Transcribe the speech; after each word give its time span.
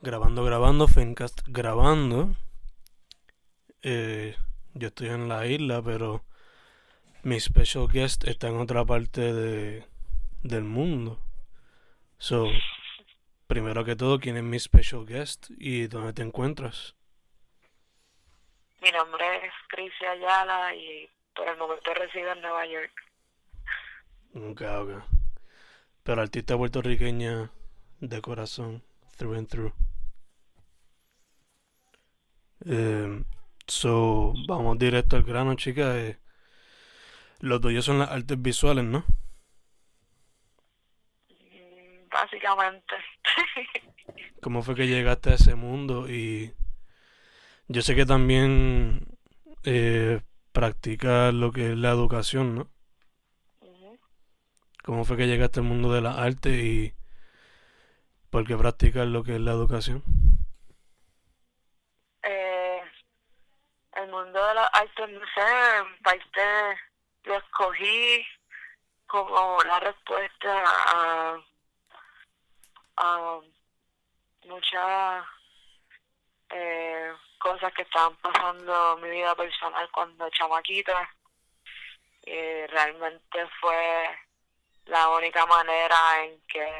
Grabando, 0.00 0.44
grabando, 0.44 0.86
Fencast 0.86 1.40
grabando. 1.48 2.36
Eh, 3.82 4.36
yo 4.74 4.88
estoy 4.88 5.08
en 5.08 5.28
la 5.28 5.44
isla, 5.46 5.82
pero 5.82 6.24
mi 7.24 7.40
special 7.40 7.88
guest 7.88 8.22
está 8.28 8.46
en 8.46 8.60
otra 8.60 8.84
parte 8.84 9.32
de, 9.32 9.84
del 10.44 10.62
mundo. 10.62 11.20
So, 12.18 12.46
primero 13.48 13.84
que 13.84 13.96
todo, 13.96 14.20
¿quién 14.20 14.36
es 14.36 14.44
mi 14.44 14.60
special 14.60 15.04
guest 15.04 15.50
y 15.58 15.88
dónde 15.88 16.12
te 16.12 16.22
encuentras? 16.22 16.94
Mi 18.80 18.92
nombre 18.92 19.46
es 19.46 19.52
Cris 19.68 19.92
Ayala 20.00 20.76
y 20.76 21.10
por 21.34 21.48
el 21.48 21.56
momento 21.56 21.92
resido 21.92 22.30
en 22.34 22.40
Nueva 22.40 22.66
York. 22.66 22.92
Ok, 24.32 24.62
ok. 24.62 25.02
Pero 26.04 26.22
artista 26.22 26.56
puertorriqueña 26.56 27.50
de 27.98 28.22
corazón, 28.22 28.84
through 29.16 29.36
and 29.36 29.48
through. 29.48 29.87
Eh, 32.66 33.22
so, 33.66 34.34
vamos 34.46 34.78
directo 34.78 35.16
al 35.16 35.22
grano, 35.22 35.54
chicas. 35.54 35.96
Eh, 35.96 36.18
los 37.40 37.60
tuyos 37.60 37.84
son 37.84 37.98
las 37.98 38.10
artes 38.10 38.40
visuales, 38.40 38.84
¿no? 38.84 39.04
Básicamente. 42.10 42.94
¿Cómo 44.42 44.62
fue 44.62 44.74
que 44.74 44.86
llegaste 44.86 45.30
a 45.30 45.34
ese 45.34 45.54
mundo? 45.54 46.08
Y 46.08 46.54
yo 47.68 47.82
sé 47.82 47.94
que 47.94 48.06
también 48.06 49.06
eh, 49.64 50.20
practicas 50.52 51.34
lo 51.34 51.52
que 51.52 51.72
es 51.72 51.76
la 51.76 51.90
educación, 51.90 52.54
¿no? 52.54 52.70
¿Cómo 54.84 55.04
fue 55.04 55.18
que 55.18 55.26
llegaste 55.26 55.60
al 55.60 55.66
mundo 55.66 55.92
de 55.92 56.00
las 56.00 56.16
artes 56.16 56.64
y 56.64 56.94
por 58.30 58.46
qué 58.46 58.56
practicas 58.56 59.06
lo 59.06 59.22
que 59.22 59.34
es 59.34 59.40
la 59.40 59.50
educación? 59.50 60.02
Eh, 62.22 62.80
el 63.96 64.10
mundo 64.38 64.46
de 64.46 64.54
las 64.54 64.68
artes, 64.72 65.08
no 65.10 65.26
sé, 65.34 65.78
en 65.78 66.02
parte 66.02 66.80
lo 67.24 67.36
escogí 67.36 68.26
como 69.06 69.58
la 69.64 69.80
respuesta 69.80 70.64
a, 70.66 71.38
a 72.96 73.40
muchas 74.44 75.24
eh, 76.50 77.12
cosas 77.38 77.72
que 77.74 77.82
estaban 77.82 78.14
pasando 78.16 78.96
en 78.96 79.02
mi 79.02 79.10
vida 79.10 79.34
personal 79.34 79.90
cuando 79.90 80.30
chamaquita. 80.30 81.08
Y 82.24 82.66
realmente 82.66 83.48
fue 83.60 84.18
la 84.86 85.08
única 85.10 85.46
manera 85.46 86.24
en 86.24 86.40
que 86.46 86.70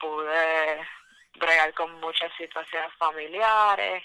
pude 0.00 0.88
bregar 1.34 1.74
con 1.74 1.92
muchas 2.00 2.32
situaciones 2.36 2.92
familiares 2.94 4.02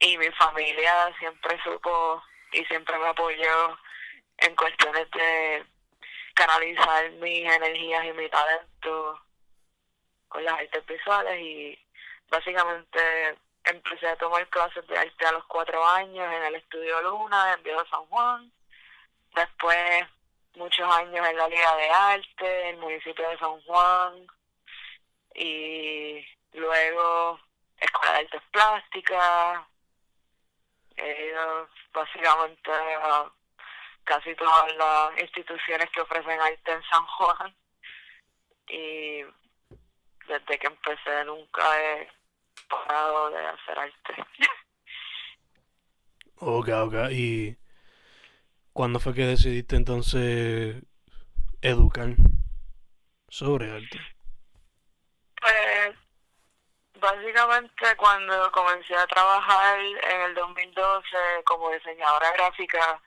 y 0.00 0.18
mi 0.18 0.30
familia 0.32 1.14
siempre 1.18 1.60
supo 1.62 2.22
y 2.52 2.64
siempre 2.66 2.98
me 2.98 3.08
apoyó 3.08 3.78
en 4.38 4.54
cuestiones 4.56 5.10
de 5.10 5.64
canalizar 6.34 7.10
mis 7.12 7.44
energías 7.44 8.04
y 8.04 8.12
mi 8.12 8.28
talento 8.28 9.20
con 10.28 10.44
las 10.44 10.54
artes 10.54 10.84
visuales 10.86 11.40
y 11.40 11.78
básicamente 12.28 13.38
empecé 13.64 14.08
a 14.08 14.16
tomar 14.16 14.46
clases 14.48 14.86
de 14.88 14.98
arte 14.98 15.26
a 15.26 15.32
los 15.32 15.44
cuatro 15.46 15.86
años 15.86 16.26
en 16.32 16.42
el 16.44 16.56
Estudio 16.56 17.00
Luna 17.02 17.54
en 17.54 17.62
Viejo 17.62 17.84
San 17.86 18.04
Juan. 18.06 18.52
Después 19.34 20.04
muchos 20.56 20.94
años 20.94 21.26
en 21.26 21.36
la 21.36 21.48
Liga 21.48 21.76
de 21.76 21.90
Arte 21.90 22.68
en 22.68 22.74
el 22.74 22.80
municipio 22.80 23.28
de 23.28 23.38
San 23.38 23.60
Juan. 23.62 24.26
Y 25.34 26.26
luego 26.52 27.40
Escuela 27.78 28.12
de 28.12 28.18
Artes 28.18 28.42
Plásticas 28.52 29.60
he 30.96 31.28
ido 31.28 31.68
básicamente 31.92 32.70
a 32.70 33.30
casi 34.04 34.34
todas 34.34 34.76
las 34.76 35.20
instituciones 35.22 35.88
que 35.90 36.00
ofrecen 36.00 36.40
arte 36.40 36.72
en 36.72 36.82
San 36.84 37.04
Juan 37.06 37.56
y 38.68 39.22
desde 40.28 40.58
que 40.58 40.66
empecé 40.66 41.24
nunca 41.24 41.62
he 41.80 42.08
parado 42.68 43.30
de 43.30 43.46
hacer 43.46 43.78
arte. 43.78 44.24
Ok, 46.36 46.68
ok. 46.68 46.94
¿Y 47.12 47.56
cuándo 48.72 48.98
fue 48.98 49.14
que 49.14 49.24
decidiste 49.24 49.76
entonces 49.76 50.82
educar 51.62 52.08
sobre 53.28 53.70
arte? 53.70 54.00
Pues 55.40 55.96
básicamente 57.04 57.96
cuando 57.96 58.50
comencé 58.50 58.96
a 58.96 59.06
trabajar 59.06 59.78
en 59.78 60.20
el 60.22 60.34
2012 60.34 61.06
como 61.44 61.70
diseñadora 61.70 62.32
gráfica, 62.32 63.00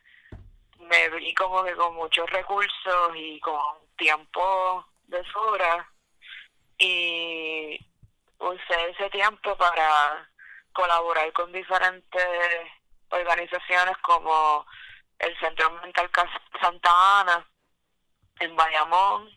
me 0.79 1.09
vi 1.09 1.33
como 1.33 1.63
que 1.63 1.75
con 1.75 1.95
muchos 1.95 2.29
recursos 2.29 3.11
y 3.15 3.39
con 3.39 3.59
tiempo 3.97 4.85
de 5.07 5.23
sobra 5.31 5.89
y 6.77 7.79
usé 8.37 8.89
ese 8.91 9.09
tiempo 9.09 9.57
para 9.57 10.29
colaborar 10.73 11.33
con 11.33 11.51
diferentes 11.51 12.27
organizaciones 13.09 13.97
como 13.97 14.65
el 15.17 15.37
Centro 15.39 15.71
Mental 15.81 16.09
Santa 16.61 17.21
Ana 17.21 17.47
en 18.39 18.55
Bayamón 18.55 19.36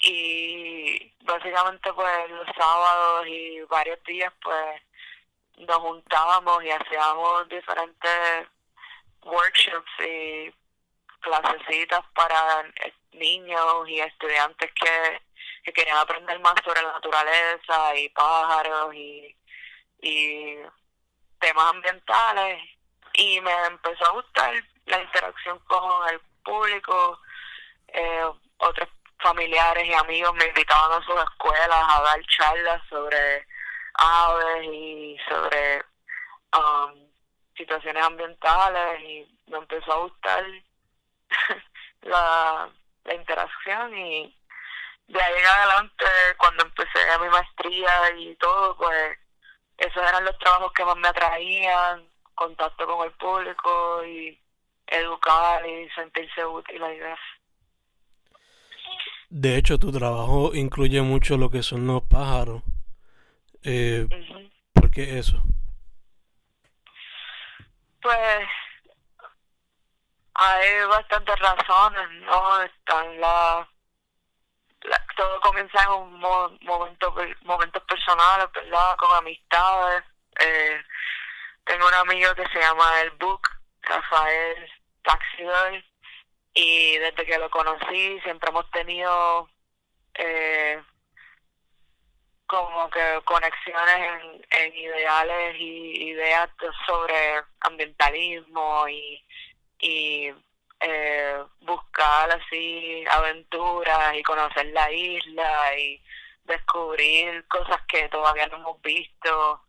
y 0.00 1.12
básicamente 1.24 1.92
pues 1.92 2.30
los 2.30 2.46
sábados 2.56 3.26
y 3.26 3.60
varios 3.62 4.02
días 4.04 4.32
pues 4.42 4.82
nos 5.58 5.78
juntábamos 5.78 6.64
y 6.64 6.70
hacíamos 6.70 7.48
diferentes 7.48 8.48
workshops 9.22 9.92
y 10.00 10.52
clasecitas 11.20 12.04
para 12.14 12.64
niños 13.12 13.88
y 13.88 14.00
estudiantes 14.00 14.70
que, 14.72 15.22
que 15.64 15.72
querían 15.72 15.98
aprender 15.98 16.38
más 16.40 16.54
sobre 16.64 16.82
la 16.82 16.92
naturaleza 16.92 17.96
y 17.96 18.08
pájaros 18.10 18.94
y, 18.94 19.36
y 20.02 20.56
temas 21.38 21.70
ambientales. 21.70 22.62
Y 23.14 23.40
me 23.40 23.52
empezó 23.66 24.06
a 24.06 24.12
gustar 24.12 24.54
la 24.86 25.00
interacción 25.00 25.58
con 25.60 26.08
el 26.08 26.20
público 26.44 27.20
eh, 27.88 28.24
otros 28.58 28.88
familiares 29.24 29.88
y 29.88 29.94
amigos 29.94 30.34
me 30.34 30.44
invitaban 30.44 30.92
a 30.92 31.04
sus 31.06 31.16
escuelas 31.16 31.84
a 31.88 32.02
dar 32.02 32.20
charlas 32.26 32.82
sobre 32.90 33.46
aves 33.94 34.66
y 34.70 35.16
sobre 35.26 35.82
um, 36.52 37.08
situaciones 37.56 38.04
ambientales 38.04 39.00
y 39.00 39.26
me 39.46 39.58
empezó 39.58 39.92
a 39.92 40.00
gustar 40.00 40.44
la, 42.02 42.70
interacción 43.14 43.96
y 43.96 44.34
de 45.08 45.22
ahí 45.22 45.34
en 45.38 45.46
adelante 45.46 46.06
cuando 46.38 46.64
empecé 46.64 46.98
mi 47.20 47.28
maestría 47.28 48.10
y 48.16 48.34
todo 48.36 48.76
pues 48.76 49.18
esos 49.76 50.02
eran 50.02 50.24
los 50.24 50.38
trabajos 50.38 50.72
que 50.72 50.84
más 50.84 50.96
me 50.96 51.08
atraían 51.08 52.08
contacto 52.34 52.86
con 52.86 53.06
el 53.06 53.12
público 53.12 54.04
y 54.04 54.40
educar 54.86 55.66
y 55.66 55.88
sentirse 55.90 56.44
útil 56.44 56.82
I 56.82 56.98
guess. 56.98 57.43
De 59.36 59.56
hecho, 59.56 59.78
tu 59.80 59.90
trabajo 59.90 60.54
incluye 60.54 61.02
mucho 61.02 61.36
lo 61.36 61.50
que 61.50 61.64
son 61.64 61.88
los 61.88 62.04
pájaros. 62.04 62.62
Eh, 63.64 64.06
Ujú. 64.06 64.50
¿Por 64.72 64.90
qué 64.92 65.18
eso? 65.18 65.42
Pues 68.00 68.46
hay 70.34 70.84
bastantes 70.88 71.36
razones, 71.40 72.10
¿no? 72.26 72.62
Están 72.62 73.20
la, 73.20 73.68
la- 74.82 75.06
todo 75.16 75.40
comienza 75.40 75.82
en 75.82 75.88
un 75.90 76.20
mo- 76.20 76.56
momento, 76.62 77.12
momentos 77.42 77.82
personales, 77.88 78.46
¿verdad? 78.54 78.94
Con 78.98 79.16
amistades. 79.16 80.04
Eh, 80.38 80.80
tengo 81.64 81.88
un 81.88 81.94
amigo 81.94 82.32
que 82.36 82.46
se 82.52 82.60
llama 82.60 83.00
El 83.00 83.10
Book, 83.18 83.42
Rafael 83.82 84.70
Taxidor, 85.02 85.82
y 86.54 86.98
desde 86.98 87.26
que 87.26 87.38
lo 87.38 87.50
conocí 87.50 88.20
siempre 88.20 88.48
hemos 88.50 88.70
tenido 88.70 89.48
eh, 90.14 90.80
como 92.46 92.88
eh, 92.94 93.20
conexiones 93.24 93.96
en, 93.96 94.46
en 94.50 94.76
ideales 94.76 95.56
y 95.58 96.10
ideas 96.10 96.48
sobre 96.86 97.42
ambientalismo 97.60 98.86
y, 98.88 99.24
y 99.80 100.32
eh, 100.80 101.42
buscar 101.60 102.30
así 102.30 103.04
aventuras 103.10 104.14
y 104.14 104.22
conocer 104.22 104.66
la 104.66 104.92
isla 104.92 105.78
y 105.78 106.00
descubrir 106.44 107.46
cosas 107.48 107.80
que 107.88 108.08
todavía 108.08 108.46
no 108.48 108.56
hemos 108.56 108.82
visto. 108.82 109.62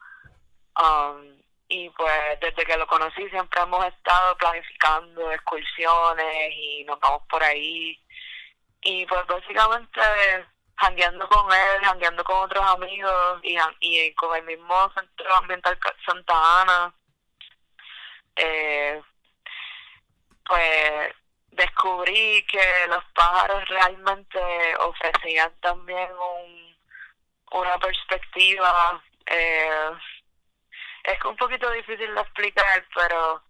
Um, 0.78 1.45
y 1.68 1.90
pues 1.92 2.40
desde 2.40 2.66
que 2.66 2.78
lo 2.78 2.88
conocí 2.88 3.28
siempre 3.30 3.62
hemos 3.62 3.86
estado 3.86 4.38
planificando 4.38 5.32
excursiones 5.32 6.52
y 6.54 6.84
nos 6.86 7.00
vamos 7.00 7.24
por 7.30 7.44
ahí. 7.44 8.00
Y 8.82 9.06
pues 9.08 9.26
básicamente 9.26 10.02
jangueando 10.78 11.28
con 11.28 11.52
él, 11.52 11.84
jangueando 11.84 12.24
con 12.24 12.44
otros 12.44 12.64
amigos 12.66 13.40
y, 13.44 13.58
y 13.80 14.14
con 14.14 14.36
el 14.38 14.44
mismo 14.44 14.92
Centro 14.94 15.36
Ambiental 15.36 15.80
Santa 16.06 16.62
Ana. 16.62 16.94
Eh, 18.36 19.02
pues 20.46 21.14
descubrí 21.52 22.46
que 22.48 22.88
los 22.90 23.04
pájaros 23.16 23.68
realmente 23.70 24.40
ofrecían 24.80 25.52
también 25.62 26.10
un, 26.12 26.78
una 27.52 27.78
perspectiva 27.80 29.02
eh, 29.26 29.92
es 31.06 31.26
un 31.26 31.36
poquito 31.36 31.70
difícil 31.72 32.14
de 32.14 32.22
explicar 32.22 32.86
pero 32.94 33.44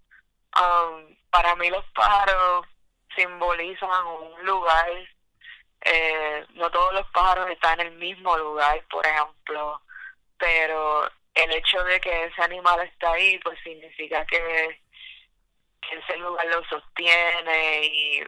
um, 0.59 1.15
para 1.29 1.55
mí 1.55 1.69
los 1.69 1.85
pájaros 1.93 2.67
simbolizan 3.15 4.05
un 4.07 4.45
lugar 4.45 4.89
eh, 5.81 6.45
no 6.55 6.69
todos 6.71 6.93
los 6.93 7.07
pájaros 7.11 7.49
están 7.49 7.79
en 7.79 7.87
el 7.87 7.93
mismo 7.93 8.37
lugar 8.37 8.83
por 8.89 9.05
ejemplo 9.05 9.81
pero 10.37 11.09
el 11.33 11.51
hecho 11.51 11.83
de 11.83 11.99
que 11.99 12.25
ese 12.25 12.41
animal 12.41 12.79
está 12.81 13.11
ahí 13.11 13.39
pues 13.39 13.59
significa 13.63 14.25
que 14.25 14.79
ese 15.91 16.17
lugar 16.17 16.45
lo 16.47 16.63
sostiene 16.65 17.85
y 17.85 18.19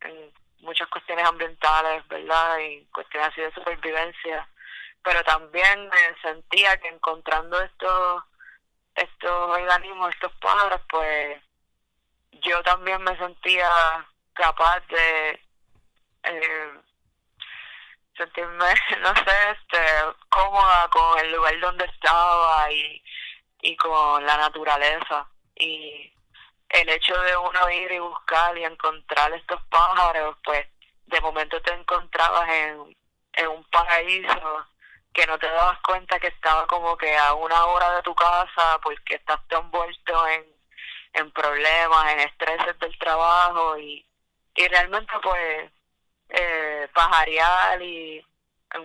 en 0.00 0.32
muchas 0.60 0.88
cuestiones 0.88 1.26
ambientales, 1.26 2.06
¿verdad? 2.08 2.58
Y 2.58 2.84
cuestiones 2.86 3.28
así 3.28 3.40
de 3.40 3.52
supervivencia. 3.52 4.48
Pero 5.02 5.22
también 5.24 5.88
me 5.88 6.20
sentía 6.22 6.76
que 6.78 6.88
encontrando 6.88 7.60
estos, 7.60 8.22
estos 8.94 9.50
organismos, 9.50 10.12
estos 10.14 10.32
pájaros, 10.40 10.80
pues 10.88 11.40
yo 12.42 12.62
también 12.62 13.02
me 13.02 13.16
sentía 13.16 13.68
capaz 14.34 14.80
de 14.88 15.40
eh, 16.24 16.72
sentirme, 18.16 18.74
no 19.00 19.14
sé, 19.14 19.50
este, 19.50 19.78
cómoda 20.28 20.88
con 20.90 21.18
el 21.20 21.32
lugar 21.32 21.58
donde 21.60 21.84
estaba 21.84 22.70
y, 22.70 23.02
y 23.62 23.76
con 23.76 24.24
la 24.24 24.36
naturaleza. 24.36 25.28
Y 25.56 26.12
el 26.68 26.88
hecho 26.88 27.18
de 27.22 27.36
uno 27.36 27.70
ir 27.70 27.92
y 27.92 27.98
buscar 27.98 28.56
y 28.56 28.64
encontrar 28.64 29.32
estos 29.32 29.62
pájaros, 29.64 30.36
pues 30.44 30.66
de 31.06 31.20
momento 31.20 31.60
te 31.62 31.72
encontrabas 31.72 32.48
en, 32.48 32.96
en 33.34 33.48
un 33.48 33.64
paraíso 33.64 34.66
que 35.12 35.26
no 35.26 35.38
te 35.38 35.48
dabas 35.48 35.78
cuenta 35.82 36.18
que 36.18 36.28
estaba 36.28 36.66
como 36.66 36.96
que 36.96 37.16
a 37.16 37.34
una 37.34 37.66
hora 37.66 37.96
de 37.96 38.02
tu 38.02 38.14
casa 38.14 38.80
porque 38.82 39.16
estás 39.16 39.40
envuelto 39.50 40.28
en, 40.28 40.46
en 41.14 41.30
problemas, 41.32 42.12
en 42.12 42.20
estreses 42.20 42.78
del 42.78 42.98
trabajo 42.98 43.78
y, 43.78 44.04
y 44.54 44.68
realmente 44.68 45.12
pues 45.22 45.70
eh, 46.30 46.88
pajarear 46.94 47.82
y 47.82 48.24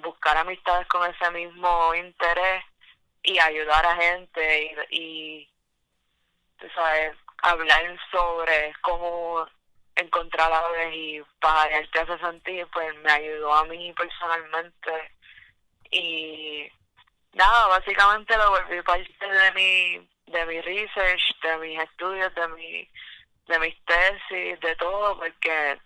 buscar 0.02 0.38
amistades 0.38 0.88
con 0.88 1.10
ese 1.10 1.32
mismo 1.32 1.94
interés 1.96 2.64
y 3.24 3.40
ayudar 3.40 3.86
a 3.86 3.96
gente 3.96 4.76
y, 4.92 4.98
y 4.98 5.50
sabes, 6.74 7.16
hablar 7.42 7.98
sobre 8.12 8.74
cómo 8.82 9.48
encontrar 9.96 10.52
aves 10.52 10.94
y 10.94 11.22
para 11.40 11.70
te 11.92 12.00
hace 12.00 12.18
sentir, 12.20 12.68
pues 12.72 12.96
me 12.98 13.12
ayudó 13.12 13.54
a 13.54 13.66
mí 13.66 13.94
personalmente. 13.94 15.12
Y 15.92 16.70
nada, 17.34 17.68
básicamente 17.68 18.36
lo 18.38 18.50
volví 18.50 18.82
parte 18.82 19.28
de 19.28 19.52
mi, 19.54 20.10
de 20.32 20.46
mi 20.46 20.62
research, 20.62 21.42
de 21.42 21.58
mis 21.58 21.80
estudios, 21.80 22.34
de 22.36 22.48
mi, 22.50 22.90
de 23.48 23.60
mis 23.60 23.76
tesis, 23.86 24.60
de 24.60 24.76
todo, 24.76 25.18
porque 25.18 25.80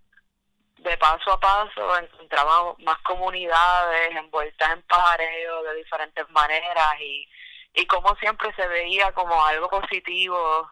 de 0.77 0.97
paso 0.97 1.33
a 1.33 1.39
paso 1.39 1.97
encontraba 1.99 2.73
más 2.79 2.97
comunidades 2.99 4.15
envueltas 4.15 4.71
en 4.71 4.81
pajareo 4.83 5.63
de 5.63 5.75
diferentes 5.75 6.27
maneras 6.31 6.99
y, 6.99 7.29
y 7.75 7.85
como 7.85 8.15
siempre 8.15 8.51
se 8.55 8.67
veía 8.67 9.11
como 9.11 9.45
algo 9.45 9.69
positivo 9.69 10.71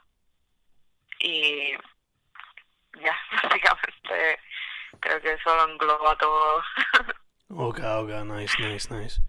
y 1.19 1.73
ya, 3.01 3.17
básicamente 3.43 4.39
creo 4.99 5.21
que 5.21 5.33
eso 5.33 5.55
lo 5.55 5.71
engloba 5.71 6.17
todo. 6.17 6.63
ok, 7.49 7.79
ok, 7.79 8.09
nice, 8.25 8.55
nice, 8.59 8.93
nice. 8.93 9.21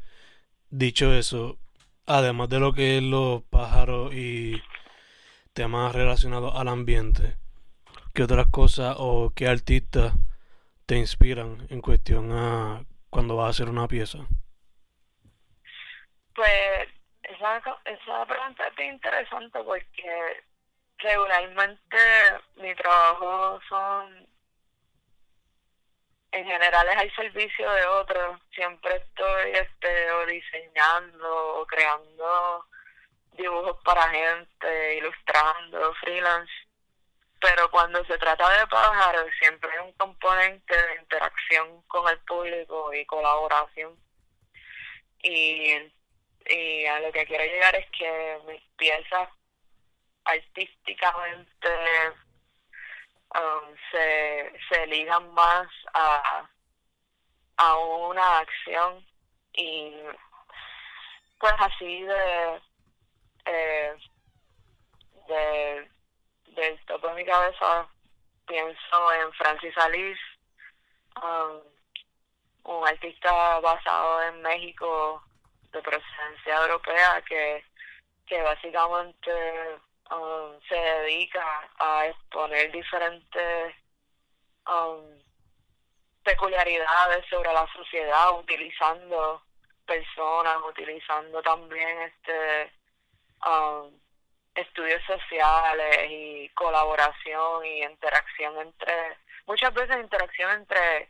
Dicho 0.70 1.12
eso, 1.12 1.58
además 2.06 2.48
de 2.48 2.60
lo 2.60 2.72
que 2.72 2.98
es 2.98 3.02
los 3.02 3.42
pájaros 3.44 4.14
y 4.14 4.62
temas 5.52 5.94
relacionados 5.94 6.54
al 6.54 6.68
ambiente, 6.68 7.36
¿qué 8.14 8.22
otras 8.22 8.46
cosas 8.48 8.96
o 8.98 9.32
qué 9.34 9.48
artistas 9.48 10.14
te 10.86 10.96
inspiran 10.96 11.66
en 11.70 11.80
cuestión 11.80 12.32
a 12.32 12.84
cuando 13.10 13.36
vas 13.36 13.46
a 13.46 13.50
hacer 13.50 13.68
una 13.68 13.88
pieza? 13.88 14.18
Pues 16.34 16.88
esa, 17.22 17.58
esa 17.84 18.26
pregunta 18.26 18.64
es 18.68 18.92
interesante 18.92 19.58
porque 19.64 20.42
regularmente 20.98 21.96
mi 22.56 22.74
trabajo 22.74 23.60
son 23.68 24.29
en 26.40 26.46
general 26.46 26.88
es 26.88 26.96
al 26.96 27.14
servicio 27.14 27.70
de 27.70 27.86
otros. 27.86 28.40
Siempre 28.54 28.96
estoy 28.96 29.50
este 29.52 30.10
o 30.12 30.26
diseñando 30.26 31.60
o 31.60 31.66
creando 31.66 32.66
dibujos 33.32 33.76
para 33.84 34.08
gente 34.08 34.96
ilustrando 34.96 35.94
freelance. 35.94 36.52
Pero 37.40 37.70
cuando 37.70 38.04
se 38.04 38.18
trata 38.18 38.48
de 38.58 38.66
pájaros 38.66 39.26
siempre 39.38 39.70
hay 39.72 39.86
un 39.86 39.92
componente 39.92 40.74
de 40.74 41.00
interacción 41.00 41.82
con 41.82 42.08
el 42.08 42.18
público 42.20 42.92
y 42.94 43.04
colaboración. 43.06 43.96
Y, 45.22 45.74
y 46.46 46.86
a 46.86 47.00
lo 47.00 47.12
que 47.12 47.26
quiero 47.26 47.44
llegar 47.44 47.76
es 47.76 47.86
que 47.90 48.38
mis 48.46 48.62
piezas 48.76 49.28
artísticamente 50.24 51.68
um, 53.34 53.76
se, 53.90 54.52
se 54.68 54.86
ligan 54.86 55.32
más 55.34 55.66
a, 55.94 56.48
a 57.56 57.76
una 57.76 58.38
acción 58.38 59.04
y 59.52 59.94
pues 61.38 61.52
así 61.58 62.02
de 62.02 62.60
eh, 63.46 63.96
de 65.28 65.90
del 66.48 66.84
topo 66.86 67.08
de 67.08 67.14
mi 67.14 67.24
cabeza 67.24 67.88
pienso 68.46 69.12
en 69.12 69.32
Francis 69.32 69.76
Alice 69.78 70.20
um, 71.22 71.60
un 72.64 72.86
artista 72.86 73.60
basado 73.60 74.22
en 74.22 74.42
México 74.42 75.22
de 75.72 75.82
procedencia 75.82 76.56
europea 76.62 77.22
que 77.22 77.64
que 78.26 78.42
básicamente 78.42 79.80
Um, 80.10 80.60
se 80.68 80.74
dedica 80.74 81.70
a 81.78 82.06
exponer 82.06 82.72
diferentes 82.72 83.74
um, 84.66 85.22
peculiaridades 86.24 87.24
sobre 87.30 87.52
la 87.52 87.66
sociedad 87.72 88.36
utilizando 88.38 89.42
personas, 89.86 90.58
utilizando 90.68 91.40
también 91.42 92.00
este 92.00 92.72
um, 93.46 94.00
estudios 94.54 95.02
sociales 95.06 96.10
y 96.10 96.48
colaboración 96.50 97.64
y 97.64 97.84
interacción 97.84 98.58
entre, 98.60 99.16
muchas 99.46 99.72
veces 99.72 99.96
interacción 100.00 100.50
entre 100.50 101.08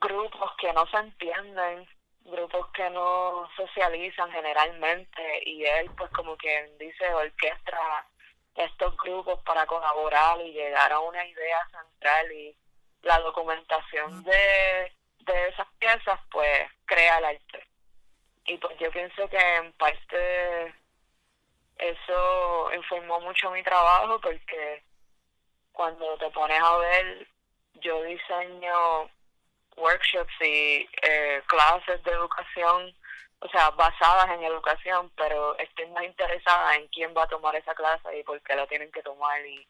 grupos 0.00 0.52
que 0.58 0.72
no 0.72 0.86
se 0.86 0.96
entienden 0.96 1.88
grupos 2.50 2.72
que 2.72 2.90
no 2.90 3.48
socializan 3.56 4.30
generalmente 4.30 5.42
y 5.44 5.64
él 5.64 5.90
pues 5.96 6.10
como 6.10 6.36
quien 6.36 6.76
dice 6.78 7.12
orquestra 7.14 8.06
estos 8.54 8.96
grupos 8.98 9.40
para 9.44 9.66
colaborar 9.66 10.40
y 10.40 10.52
llegar 10.52 10.92
a 10.92 11.00
una 11.00 11.24
idea 11.24 11.66
central 11.70 12.32
y 12.32 12.56
la 13.02 13.18
documentación 13.20 14.22
de, 14.24 14.92
de 15.20 15.48
esas 15.48 15.66
piezas 15.78 16.20
pues 16.30 16.68
crea 16.84 17.18
el 17.18 17.24
arte. 17.24 17.66
Y 18.46 18.58
pues 18.58 18.76
yo 18.78 18.90
pienso 18.90 19.28
que 19.28 19.56
en 19.56 19.72
parte 19.74 20.74
eso 21.78 22.74
informó 22.74 23.20
mucho 23.20 23.50
mi 23.50 23.62
trabajo 23.62 24.20
porque 24.20 24.82
cuando 25.72 26.18
te 26.18 26.30
pones 26.30 26.60
a 26.60 26.76
ver 26.78 27.26
yo 27.74 28.02
diseño 28.02 29.08
workshops 29.80 30.34
y 30.40 30.88
eh, 31.02 31.42
clases 31.46 32.02
de 32.04 32.10
educación, 32.12 32.94
o 33.40 33.48
sea, 33.48 33.70
basadas 33.70 34.30
en 34.30 34.44
educación, 34.44 35.10
pero 35.16 35.56
estoy 35.58 35.86
más 35.88 36.04
interesada 36.04 36.76
en 36.76 36.86
quién 36.88 37.14
va 37.16 37.24
a 37.24 37.28
tomar 37.28 37.56
esa 37.56 37.74
clase 37.74 38.18
y 38.18 38.22
por 38.22 38.40
qué 38.42 38.54
la 38.54 38.66
tienen 38.66 38.92
que 38.92 39.02
tomar 39.02 39.44
y, 39.46 39.66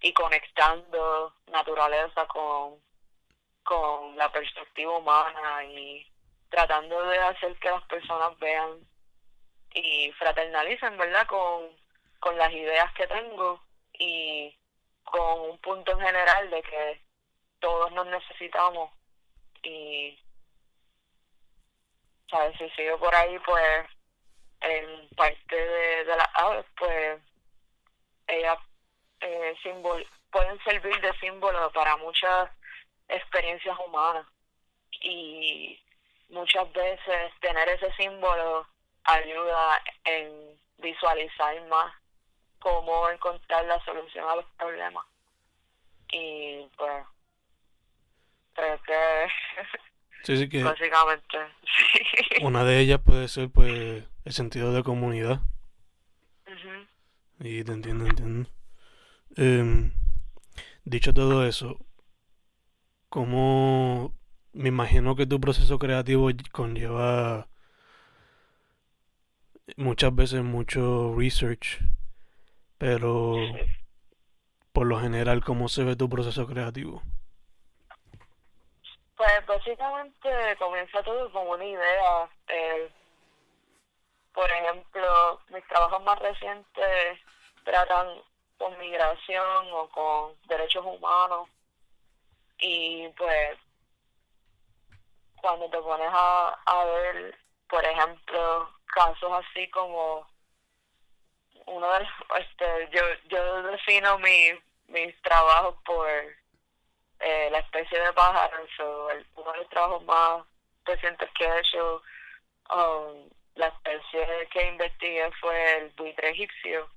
y 0.00 0.12
conectando 0.12 1.34
naturaleza 1.50 2.26
con, 2.26 2.80
con 3.64 4.16
la 4.16 4.30
perspectiva 4.30 4.96
humana 4.96 5.64
y 5.64 6.06
tratando 6.48 7.02
de 7.06 7.18
hacer 7.18 7.58
que 7.58 7.70
las 7.70 7.82
personas 7.84 8.38
vean 8.38 8.78
y 9.74 10.12
fraternalicen, 10.12 10.96
¿verdad? 10.98 11.26
Con, 11.26 11.70
con 12.20 12.36
las 12.36 12.52
ideas 12.52 12.92
que 12.94 13.06
tengo 13.06 13.60
y 13.94 14.54
con 15.04 15.40
un 15.50 15.58
punto 15.58 15.92
en 15.92 16.00
general 16.00 16.50
de 16.50 16.62
que 16.62 17.00
todos 17.58 17.90
nos 17.92 18.06
necesitamos 18.06 18.90
y 19.62 20.18
sabes 22.30 22.56
si 22.58 22.68
sigo 22.70 22.98
por 22.98 23.14
ahí 23.14 23.38
pues 23.40 23.86
en 24.60 25.08
parte 25.16 25.56
de, 25.56 26.04
las 26.04 26.28
aves 26.34 26.66
pues 26.78 27.20
ellas 28.28 28.58
eh, 29.20 29.54
pueden 30.30 30.58
servir 30.64 31.00
de 31.00 31.12
símbolo 31.18 31.70
para 31.72 31.96
muchas 31.98 32.50
experiencias 33.08 33.76
humanas. 33.86 34.26
Y 35.02 35.80
muchas 36.30 36.70
veces 36.72 37.32
tener 37.40 37.68
ese 37.68 37.92
símbolo 37.94 38.66
ayuda 39.04 39.82
en 40.04 40.58
visualizar 40.78 41.60
más 41.68 41.92
cómo 42.60 43.08
encontrar 43.10 43.64
la 43.66 43.84
solución 43.84 44.28
a 44.28 44.36
los 44.36 44.46
problemas. 44.56 45.04
Y 46.10 46.68
pues 46.76 47.04
sí, 50.24 50.36
sí 50.36 50.48
que 50.48 50.62
básicamente 50.62 51.38
sí. 51.64 52.44
una 52.44 52.64
de 52.64 52.78
ellas 52.78 53.00
puede 53.04 53.28
ser 53.28 53.50
pues 53.50 54.04
el 54.24 54.32
sentido 54.32 54.72
de 54.72 54.82
comunidad. 54.82 55.40
Y 57.40 57.64
te 57.64 57.72
entiendo 57.72 58.06
entiendo. 58.06 58.48
Em, 59.36 59.92
dicho 60.84 61.12
todo 61.12 61.46
eso 61.46 61.78
cómo 63.08 64.14
me 64.52 64.68
imagino 64.68 65.16
que 65.16 65.26
tu 65.26 65.40
proceso 65.40 65.78
creativo 65.78 66.30
conlleva 66.50 67.48
muchas 69.76 70.14
veces 70.14 70.42
mucho 70.42 71.14
research 71.16 71.80
pero 72.78 73.36
por 74.72 74.86
lo 74.86 75.00
general 75.00 75.44
cómo 75.44 75.68
se 75.68 75.84
ve 75.84 75.96
tu 75.96 76.08
proceso 76.08 76.46
creativo 76.46 77.02
pues 79.16 79.46
básicamente 79.46 80.56
comienza 80.58 81.02
todo 81.02 81.30
como 81.32 81.52
una 81.52 81.64
idea. 81.64 82.28
Eh, 82.48 82.90
por 84.32 84.50
ejemplo, 84.50 85.40
mis 85.50 85.66
trabajos 85.68 86.02
más 86.04 86.18
recientes 86.18 87.18
tratan 87.64 88.22
con 88.58 88.78
migración 88.78 89.66
o 89.72 89.88
con 89.90 90.34
derechos 90.46 90.84
humanos 90.84 91.48
y 92.58 93.08
pues 93.10 93.58
cuando 95.40 95.68
te 95.68 95.78
pones 95.78 96.08
a, 96.10 96.60
a 96.64 96.84
ver, 96.84 97.36
por 97.68 97.84
ejemplo, 97.84 98.70
casos 98.86 99.32
así 99.32 99.68
como 99.70 100.26
uno 101.66 101.86
de 101.92 102.06
este 102.40 102.88
yo 102.92 103.02
yo 103.28 103.62
defino 103.64 104.18
mi, 104.18 104.52
mis 104.88 105.20
trabajos 105.22 105.76
por 105.84 106.08
eh, 107.22 107.48
la 107.52 107.58
especie 107.60 108.00
de 108.00 108.12
pájaros, 108.12 108.68
o 108.80 109.08
uno 109.36 109.52
de 109.52 109.58
los 109.58 109.68
trabajos 109.68 110.04
más 110.04 110.44
recientes 110.84 111.30
que 111.38 111.44
he 111.44 111.58
hecho, 111.60 112.02
um, 112.70 113.30
la 113.54 113.68
especie 113.68 114.48
que 114.50 114.66
investigué 114.66 115.30
fue 115.40 115.78
el 115.78 115.90
buitre 115.90 116.30
egipcio. 116.30 116.90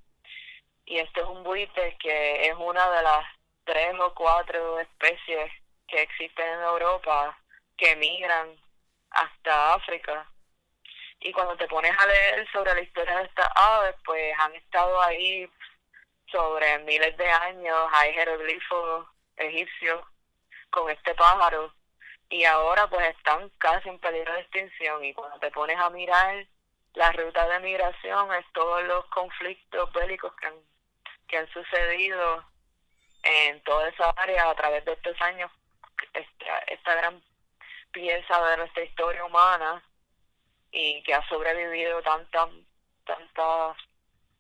Y 0.86 0.98
este 0.98 1.22
es 1.22 1.28
un 1.28 1.44
buitre 1.44 1.96
que 2.00 2.48
es 2.48 2.56
una 2.56 2.90
de 2.90 3.04
las 3.04 3.26
tres 3.66 3.94
o 4.00 4.14
cuatro 4.16 4.80
especies 4.80 5.52
que 5.88 6.02
existen 6.02 6.48
en 6.48 6.62
Europa 6.62 7.38
que 7.78 7.96
migran 7.96 8.56
hasta 9.12 9.76
África. 9.76 10.28
Y 11.20 11.32
cuando 11.34 11.56
te 11.56 11.68
pones 11.68 11.92
a 12.00 12.08
leer 12.08 12.52
sobre 12.52 12.74
la 12.74 12.82
historia 12.82 13.18
de 13.18 13.26
estas 13.26 13.50
aves, 13.56 13.96
pues 14.04 14.34
han 14.40 14.56
estado 14.56 15.02
ahí 15.04 15.48
sobre 16.32 16.80
miles 16.80 17.16
de 17.16 17.30
años, 17.30 17.78
hay 17.92 18.12
jeroglifos 18.14 19.08
egipcios 19.38 20.04
con 20.70 20.90
este 20.90 21.14
pájaro. 21.16 21.74
Y 22.30 22.44
ahora 22.46 22.88
pues 22.88 23.08
están 23.16 23.50
casi 23.58 23.90
en 23.90 24.00
peligro 24.00 24.34
de 24.34 24.42
extinción. 24.42 25.04
Y 25.04 25.14
cuando 25.14 25.40
te 25.40 25.52
pones 25.52 25.80
a 25.80 25.90
mirar 25.90 26.46
la 26.94 27.12
ruta 27.12 27.48
de 27.48 27.60
migración 27.60 28.34
es 28.34 28.46
todos 28.54 28.84
los 28.86 29.06
conflictos 29.08 29.92
bélicos 29.94 30.34
que 30.36 30.48
han, 30.48 30.56
que 31.28 31.38
han 31.38 31.48
sucedido 31.52 32.46
en 33.24 33.62
toda 33.64 33.90
esa 33.90 34.10
área 34.12 34.50
a 34.50 34.56
través 34.56 34.86
de 34.86 34.94
estos 34.94 35.20
años 35.22 35.52
esta, 36.14 36.60
esta 36.68 36.96
gran 36.96 37.22
pieza 37.92 38.48
de 38.50 38.58
nuestra 38.58 38.84
historia 38.84 39.26
humana 39.26 39.84
y 40.72 41.02
que 41.04 41.14
ha 41.14 41.28
sobrevivido 41.28 42.02
tantas 42.02 42.50
tantas 43.06 43.78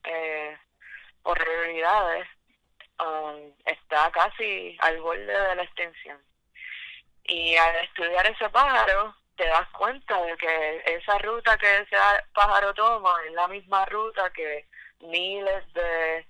eh, 0.04 0.58
horribilidades 1.24 2.28
Um, 2.98 3.52
está 3.66 4.10
casi 4.12 4.78
al 4.80 5.02
borde 5.02 5.26
de 5.26 5.56
la 5.56 5.64
extinción. 5.64 6.18
Y 7.26 7.56
al 7.58 7.76
estudiar 7.84 8.26
ese 8.28 8.50
pájaro, 8.50 9.16
te 9.36 9.46
das 9.48 9.68
cuenta 9.70 10.22
de 10.22 10.38
que 10.38 10.84
esa 10.86 11.18
ruta 11.18 11.58
que 11.58 11.80
ese 11.80 11.98
pájaro 12.34 12.74
toma 12.74 13.18
es 13.26 13.34
la 13.34 13.48
misma 13.48 13.86
ruta 13.86 14.32
que 14.32 14.66
miles 15.02 15.74
de 15.74 16.26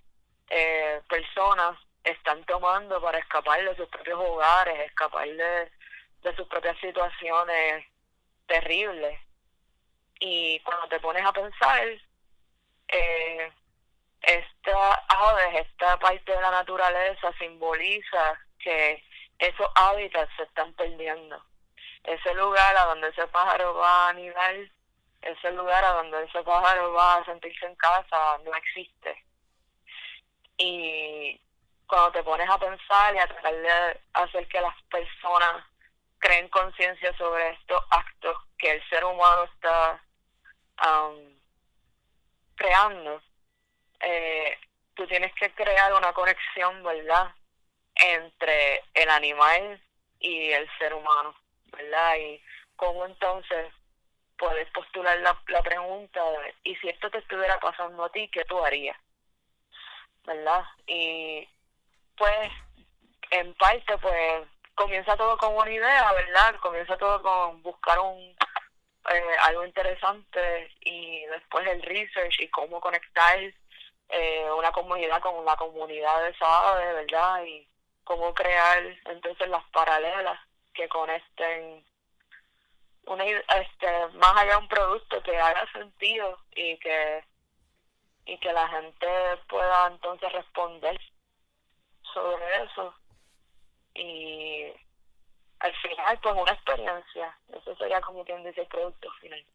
eh, 0.50 1.02
personas 1.08 1.78
están 2.04 2.44
tomando 2.46 3.00
para 3.02 3.20
escapar 3.20 3.64
de 3.64 3.76
sus 3.76 3.88
propios 3.90 4.20
hogares, 4.20 4.80
escapar 4.88 5.28
de, 5.28 5.72
de 6.24 6.36
sus 6.36 6.48
propias 6.48 6.78
situaciones 6.80 7.86
terribles. 8.48 9.20
Y 10.20 10.60
cuando 10.62 10.88
te 10.88 11.00
pones 11.00 11.26
a 11.26 11.34
pensar, 11.34 11.88
eh, 12.88 13.52
esta 14.26 14.94
aves, 15.08 15.68
esta 15.68 15.98
parte 16.00 16.32
de 16.32 16.42
la 16.42 16.52
naturaleza 16.52 17.32
simboliza 17.38 18.40
que 18.60 19.04
esos 19.38 19.70
hábitats 19.76 20.32
se 20.36 20.44
están 20.44 20.74
perdiendo. 20.74 21.42
Ese 22.04 22.34
lugar 22.34 22.76
a 22.78 22.86
donde 22.86 23.10
ese 23.10 23.28
pájaro 23.28 23.76
va 23.76 24.08
a 24.08 24.10
anidar, 24.10 24.56
ese 25.22 25.52
lugar 25.52 25.84
a 25.84 25.94
donde 25.94 26.24
ese 26.24 26.44
pájaro 26.44 26.94
va 26.94 27.16
a 27.16 27.26
sentirse 27.26 27.66
en 27.66 27.76
casa, 27.76 28.40
no 28.44 28.54
existe. 28.56 29.24
Y 30.58 31.40
cuando 31.88 32.12
te 32.12 32.24
pones 32.24 32.50
a 32.50 32.58
pensar 32.58 33.16
y 33.16 33.20
a 33.20 33.28
tratar 33.28 33.54
de 33.54 34.02
hacer 34.14 34.48
que 34.48 34.62
las 34.62 34.82
personas 34.84 35.64
creen 36.20 36.48
conciencia 36.50 37.16
sobre 37.18 37.50
estos 37.52 37.84
actos 37.92 38.38
que 38.58 38.72
el 38.72 38.90
ser 38.90 39.04
humano 39.04 39.44
está 39.44 40.02
um, 40.82 41.38
creando, 42.56 43.22
eh, 44.00 44.58
tú 44.94 45.06
tienes 45.08 45.34
que 45.36 45.52
crear 45.52 45.94
una 45.94 46.14
conexión, 46.14 46.84
¿verdad? 46.84 47.34
Entre 47.96 48.84
el 48.94 49.10
animal 49.10 49.82
y 50.20 50.52
el 50.52 50.70
ser 50.78 50.94
humano, 50.94 51.36
¿verdad? 51.72 52.16
Y 52.18 52.42
cómo 52.76 53.06
entonces 53.06 53.74
puedes 54.38 54.70
postular 54.72 55.18
la, 55.20 55.38
la 55.48 55.64
pregunta 55.64 56.24
de, 56.24 56.56
¿y 56.64 56.76
si 56.78 56.90
esto 56.90 57.10
te 57.10 57.20
estuviera 57.20 57.60
pasando 57.60 58.04
a 58.04 58.12
ti, 58.12 58.30
qué 58.30 58.44
tú 58.46 58.64
harías? 58.64 58.98
¿Verdad? 60.26 60.64
Y 60.88 61.48
pues, 62.18 62.52
en 63.32 63.54
parte, 63.56 63.98
pues, 64.00 64.48
comienza 64.76 65.16
todo 65.16 65.38
con 65.38 65.56
una 65.56 65.72
idea, 65.72 66.12
¿verdad? 66.14 66.56
Comienza 66.60 66.98
todo 66.98 67.22
con 67.22 67.62
buscar 67.62 68.00
un 68.00 68.36
eh, 69.08 69.36
algo 69.42 69.66
interesante 69.66 70.72
y 70.82 71.26
después 71.26 71.68
el 71.68 71.82
research 71.84 72.40
y 72.40 72.48
cómo 72.50 72.82
conectar 72.82 73.40
eh, 74.10 74.50
una 74.58 74.72
comunidad 74.72 75.22
con 75.22 75.36
una 75.36 75.56
comunidad 75.56 76.22
de 76.24 76.30
esa 76.30 76.76
de 76.78 76.94
¿verdad? 76.94 77.44
Y 77.44 77.68
cómo 78.04 78.34
crear 78.34 78.84
entonces 79.06 79.50
las 79.50 79.64
paralelas 79.72 80.40
que 80.74 80.88
conecten 80.88 81.84
una, 83.08 83.24
este, 83.26 84.08
más 84.14 84.36
allá 84.36 84.52
de 84.52 84.58
un 84.58 84.68
producto 84.68 85.22
que 85.24 85.38
haga 85.38 85.72
sentido 85.72 86.40
y 86.56 86.78
que 86.78 87.24
y 88.28 88.38
que 88.40 88.52
la 88.52 88.68
gente 88.68 89.08
pueda 89.48 89.88
entonces 89.88 90.32
responder 90.32 91.00
sobre 92.12 92.64
eso. 92.64 92.94
Y 93.94 94.66
al 95.60 95.74
final 95.76 96.20
pues 96.22 96.36
una 96.36 96.52
experiencia. 96.52 97.38
Eso 97.54 97.76
sería 97.76 98.02
como 98.02 98.26
quien 98.26 98.44
dice 98.44 98.62
el 98.62 98.68
producto 98.68 99.12
final. 99.22 99.46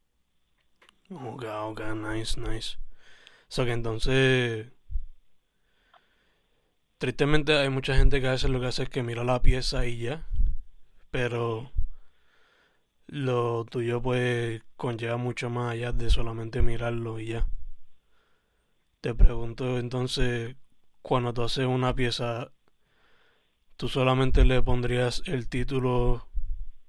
Ok 1.10 1.44
ok 1.44 1.80
nice 1.94 2.38
nice 2.38 2.78
sea 3.50 3.64
que 3.64 3.72
entonces. 3.72 4.68
Tristemente 6.98 7.56
hay 7.58 7.68
mucha 7.68 7.96
gente 7.96 8.20
que 8.20 8.28
a 8.28 8.32
veces 8.32 8.50
lo 8.50 8.60
que 8.60 8.66
hace 8.66 8.84
es 8.84 8.88
que 8.90 9.02
mira 9.02 9.24
la 9.24 9.42
pieza 9.42 9.86
y 9.86 9.98
ya. 9.98 10.26
Pero 11.10 11.72
lo 13.08 13.64
tuyo 13.64 14.00
pues 14.00 14.62
conlleva 14.76 15.16
mucho 15.16 15.50
más 15.50 15.72
allá 15.72 15.92
de 15.92 16.10
solamente 16.10 16.62
mirarlo 16.62 17.18
y 17.18 17.26
ya. 17.28 17.48
Te 19.00 19.14
pregunto 19.14 19.78
entonces, 19.78 20.56
cuando 21.02 21.32
tú 21.34 21.42
haces 21.42 21.66
una 21.66 21.94
pieza, 21.94 22.52
¿tú 23.76 23.88
solamente 23.88 24.44
le 24.44 24.62
pondrías 24.62 25.22
el 25.26 25.48
título, 25.48 26.28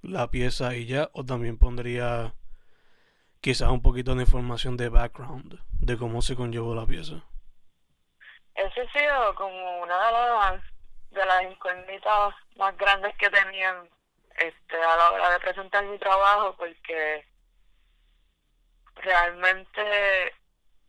la 0.03 0.29
pieza 0.29 0.75
y 0.75 0.85
ya? 0.85 1.09
¿O 1.13 1.25
también 1.25 1.57
pondría 1.57 2.35
quizás 3.41 3.69
un 3.69 3.81
poquito 3.81 4.15
de 4.15 4.21
información 4.21 4.77
de 4.77 4.89
background, 4.89 5.59
de 5.79 5.97
cómo 5.97 6.21
se 6.21 6.35
conllevó 6.35 6.75
la 6.75 6.85
pieza? 6.85 7.15
Ese 8.55 8.81
ha 8.81 8.91
sido 8.91 9.35
como 9.35 9.81
una 9.81 10.05
de 10.05 10.11
las, 10.11 10.63
de 11.09 11.25
las 11.25 11.43
incógnitas 11.43 12.35
más 12.55 12.77
grandes 12.77 13.15
que 13.17 13.29
tenían 13.29 13.89
este, 14.37 14.75
a 14.75 14.95
la 14.95 15.11
hora 15.11 15.29
de 15.31 15.39
presentar 15.39 15.83
mi 15.85 15.97
trabajo, 15.97 16.55
porque 16.57 17.25
realmente 18.95 20.33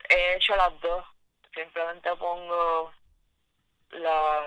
he 0.09 0.35
hecho 0.35 0.55
las 0.55 0.79
dos 0.81 1.05
simplemente 1.53 2.15
pongo 2.15 2.91
la 3.91 4.43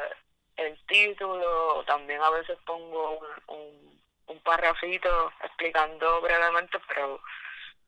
el 0.57 0.79
título, 0.87 1.85
también 1.87 2.21
a 2.23 2.31
veces 2.31 2.57
pongo 2.65 3.19
un, 3.19 3.57
un, 3.59 4.01
un 4.29 4.41
parrafito 4.41 5.31
explicando 5.45 6.23
brevemente, 6.23 6.79
pero 6.89 7.21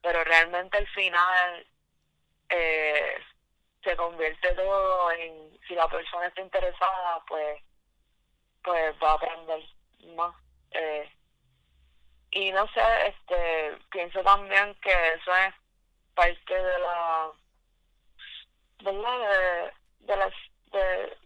pero 0.02 0.24
realmente 0.24 0.78
al 0.78 0.86
final 0.88 1.66
eh, 2.48 3.16
se 3.82 3.96
convierte 3.96 4.52
todo 4.54 5.12
en 5.12 5.58
si 5.66 5.74
la 5.74 5.88
persona 5.88 6.26
está 6.26 6.40
interesada 6.40 7.22
pues 7.26 7.62
pues 8.62 8.94
va 9.02 9.12
a 9.12 9.14
aprender 9.14 9.62
más 10.16 10.34
eh, 10.72 11.10
y 12.30 12.52
no 12.52 12.66
sé 12.68 12.82
este 13.06 13.78
pienso 13.90 14.22
también 14.22 14.74
que 14.82 14.90
eso 15.14 15.34
es 15.34 15.54
parte 16.14 16.54
de 16.54 16.78
la 16.80 17.30
¿verdad? 18.82 19.72
De, 20.00 20.14
de, 20.14 20.32
de, 20.72 21.16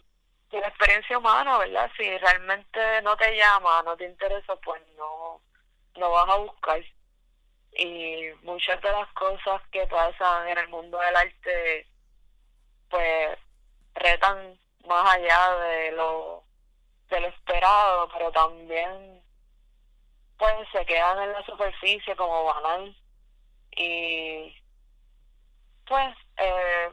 de 0.51 0.61
la 0.61 0.69
experiencia 0.69 1.19
humana, 1.19 1.59
¿verdad? 1.59 1.91
Si 1.97 2.19
realmente 2.19 3.03
no 3.03 3.17
te 3.17 3.37
llama, 3.37 3.83
no 3.83 3.97
te 3.97 4.07
interesa, 4.07 4.57
pues 4.57 4.83
no, 4.97 5.41
no 5.97 6.11
vas 6.11 6.29
a 6.29 6.37
buscar. 6.37 6.83
Y 7.75 8.31
muchas 8.43 8.81
de 8.83 8.91
las 8.91 9.09
cosas 9.13 9.63
que 9.71 9.87
pasan 9.87 10.49
en 10.49 10.59
el 10.59 10.69
mundo 10.69 10.99
del 10.99 11.17
arte, 11.17 11.87
pues 12.91 13.39
retan 13.95 14.59
más 14.87 15.15
allá 15.15 15.55
de 15.57 15.93
lo, 15.93 16.45
de 17.09 17.21
lo 17.21 17.29
esperado, 17.29 18.09
pero 18.13 18.31
también 18.33 19.23
pues 20.39 20.55
se 20.73 20.85
quedan 20.85 21.23
en 21.23 21.33
la 21.33 21.45
superficie 21.45 22.17
como 22.17 22.45
banal. 22.45 22.97
Y 23.77 24.55
pues 25.87 26.15
eh, 26.37 26.91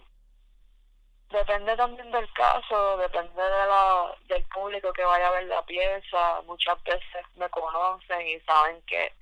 Depende 1.29 1.77
también 1.77 2.09
del 2.11 2.31
caso, 2.33 2.97
depende 2.97 3.39
de 3.39 3.49
la, 3.49 4.15
del 4.27 4.43
público 4.45 4.91
que 4.91 5.03
vaya 5.03 5.27
a 5.27 5.31
ver 5.31 5.43
la 5.43 5.63
pieza. 5.63 6.41
Muchas 6.47 6.81
veces 6.83 7.23
me 7.35 7.47
conocen 7.49 8.27
y 8.27 8.39
saben 8.41 8.81
que, 8.87 9.13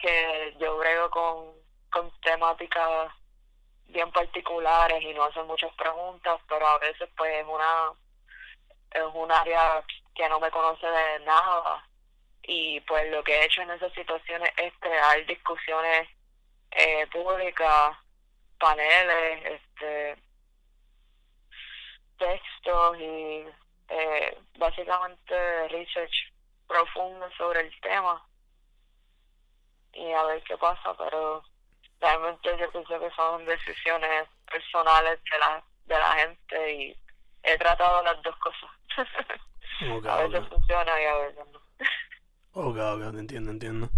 que 0.00 0.56
yo 0.58 0.76
brego 0.78 1.10
con, 1.10 1.54
con 1.90 2.10
temáticas 2.20 3.12
bien 3.86 4.10
particulares 4.12 5.02
y 5.02 5.12
no 5.14 5.24
hacen 5.24 5.46
muchas 5.46 5.72
preguntas, 5.74 6.40
pero 6.48 6.66
a 6.66 6.78
veces 6.78 7.08
pues 7.16 7.34
es 7.34 7.46
una 7.46 7.92
es 8.92 9.04
un 9.14 9.30
área 9.30 9.84
que 10.14 10.28
no 10.28 10.40
me 10.40 10.50
conoce 10.50 10.86
de 10.86 11.20
nada. 11.20 11.86
Y 12.42 12.80
pues 12.80 13.10
lo 13.10 13.22
que 13.22 13.32
he 13.32 13.44
hecho 13.44 13.62
en 13.62 13.70
esas 13.70 13.92
situaciones 13.92 14.50
es 14.56 14.72
crear 14.80 15.24
discusiones 15.26 16.08
eh, 16.72 17.06
públicas, 17.12 17.96
paneles, 18.58 19.60
este 19.60 20.16
textos 22.18 22.98
y 22.98 23.46
eh, 23.88 24.38
básicamente 24.58 25.68
research 25.68 26.32
profundo 26.66 27.30
sobre 27.36 27.60
el 27.60 27.80
tema 27.80 28.22
y 29.92 30.12
a 30.12 30.24
ver 30.24 30.42
qué 30.44 30.56
pasa, 30.56 30.94
pero 30.96 31.42
realmente 32.00 32.56
yo 32.58 32.70
pienso 32.70 33.00
que 33.00 33.10
son 33.10 33.44
decisiones 33.44 34.28
personales 34.50 35.20
de 35.30 35.38
la, 35.38 35.64
de 35.86 35.98
la 35.98 36.12
gente 36.12 36.74
y 36.74 36.96
he 37.42 37.58
tratado 37.58 38.02
las 38.02 38.22
dos 38.22 38.36
cosas. 38.36 38.70
a 40.08 40.22
veces 40.22 40.48
funciona 40.48 41.00
y 41.00 41.04
a 41.04 41.14
veces 41.16 41.44
no. 41.52 41.60
ok, 42.52 42.76
ok, 42.76 43.18
entiendo, 43.18 43.50
entiendo. 43.50 43.88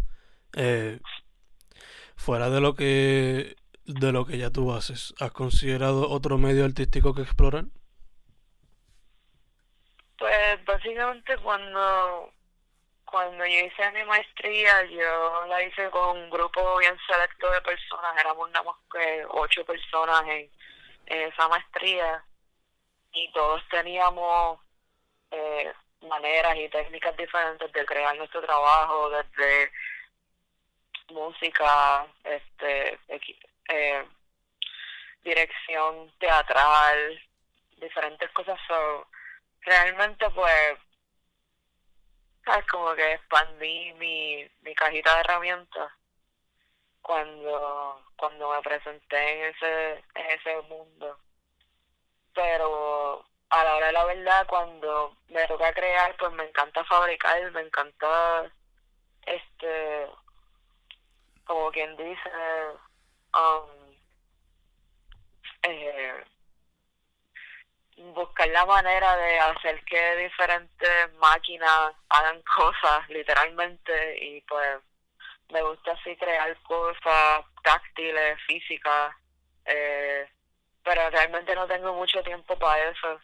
Eh, 0.55 1.00
fuera 2.16 2.50
de 2.50 2.61
lo 2.61 2.74
que 2.74 3.57
de 3.85 4.12
lo 4.12 4.24
que 4.24 4.38
ya 4.38 4.50
tú 4.50 4.72
haces, 4.72 5.12
¿has 5.18 5.33
considerado 5.33 6.09
otro 6.09 6.38
medio 6.38 6.64
artístico 6.64 7.14
que 7.14 7.22
explorar? 7.22 7.64
Pues 10.18 10.64
básicamente 10.64 11.37
cuando 11.38 12.33
cuando 13.12 13.44
yo 13.44 13.59
hice 13.59 13.92
mi 13.92 14.03
maestría, 14.05 14.85
yo 14.85 15.46
la 15.46 15.62
hice 15.62 15.90
con 15.90 16.16
un 16.16 16.31
grupo 16.31 16.79
bien 16.79 16.98
selecto 17.07 17.51
de 17.51 17.61
personas, 17.61 18.16
éramos 18.18 18.51
nada 18.51 18.64
más 18.64 18.77
que 18.90 19.25
ocho 19.29 19.64
personas 19.66 20.22
en, 20.29 20.51
esa 21.07 21.46
maestría 21.48 22.25
y 23.12 23.31
todos 23.33 23.62
teníamos 23.68 24.61
eh, 25.31 25.70
maneras 26.09 26.57
y 26.57 26.70
técnicas 26.70 27.14
diferentes 27.18 27.70
de 27.70 27.85
crear 27.85 28.16
nuestro 28.16 28.40
trabajo, 28.40 29.11
desde 29.11 29.70
música, 31.09 32.07
este, 32.25 32.98
eh, 33.68 34.05
dirección 35.22 36.11
teatral, 36.18 37.22
diferentes 37.77 38.31
cosas. 38.31 38.59
So, 38.66 39.07
realmente 39.61 40.31
pues 40.31 40.79
es 42.46 42.66
como 42.66 42.94
que 42.94 43.12
expandí 43.12 43.92
mi, 43.94 44.48
mi 44.62 44.74
cajita 44.74 45.14
de 45.14 45.20
herramientas 45.20 45.92
cuando 47.00 48.02
cuando 48.16 48.50
me 48.52 48.62
presenté 48.62 49.16
en 49.16 49.55
ese 49.55 49.92
en 50.14 50.26
ese 50.31 50.62
mundo. 50.62 51.18
Pero 52.35 53.24
a 53.50 53.64
la 53.64 53.76
hora 53.76 53.87
de 53.87 53.92
la 53.92 54.05
verdad 54.05 54.46
cuando 54.48 55.16
me 55.28 55.46
toca 55.46 55.72
crear 55.74 56.16
pues 56.16 56.33
me 56.33 56.44
encanta 56.44 56.85
fabricar 56.85 57.50
me 57.52 57.62
encanta 57.62 58.50
este 59.26 60.09
como 61.44 61.70
quien 61.70 61.96
dice 61.96 62.31
um, 63.35 63.94
eh, 65.64 66.24
buscar 67.96 68.48
la 68.48 68.64
manera 68.64 69.16
de 69.16 69.38
hacer 69.38 69.85
que 69.85 70.16
diferentes 70.16 71.12
máquinas 71.18 71.92
hagan 72.09 72.42
cosas 72.42 73.09
literalmente 73.09 74.18
y 74.24 74.40
pues 74.42 74.78
me 75.50 75.62
gusta 75.62 75.92
así 75.92 76.16
crear 76.16 76.57
cosas 76.62 77.44
táctiles, 77.62 78.38
físicas, 78.46 79.14
eh, 79.66 80.26
pero 80.83 81.11
realmente 81.11 81.55
no 81.55 81.66
tengo 81.66 81.92
mucho 81.94 82.22
tiempo 82.22 82.59
para 82.59 82.90
eso. 82.90 83.20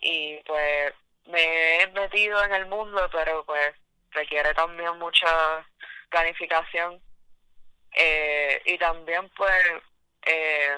Y 0.00 0.36
pues 0.46 0.94
me 1.26 1.82
he 1.82 1.86
metido 1.88 2.42
en 2.44 2.54
el 2.54 2.66
mundo 2.66 3.08
pero 3.12 3.44
pues 3.44 3.74
requiere 4.12 4.54
también 4.54 4.98
mucha 4.98 5.66
planificación. 6.08 7.00
Eh, 7.92 8.62
y 8.66 8.78
también 8.78 9.28
pues 9.30 9.64
eh, 10.22 10.76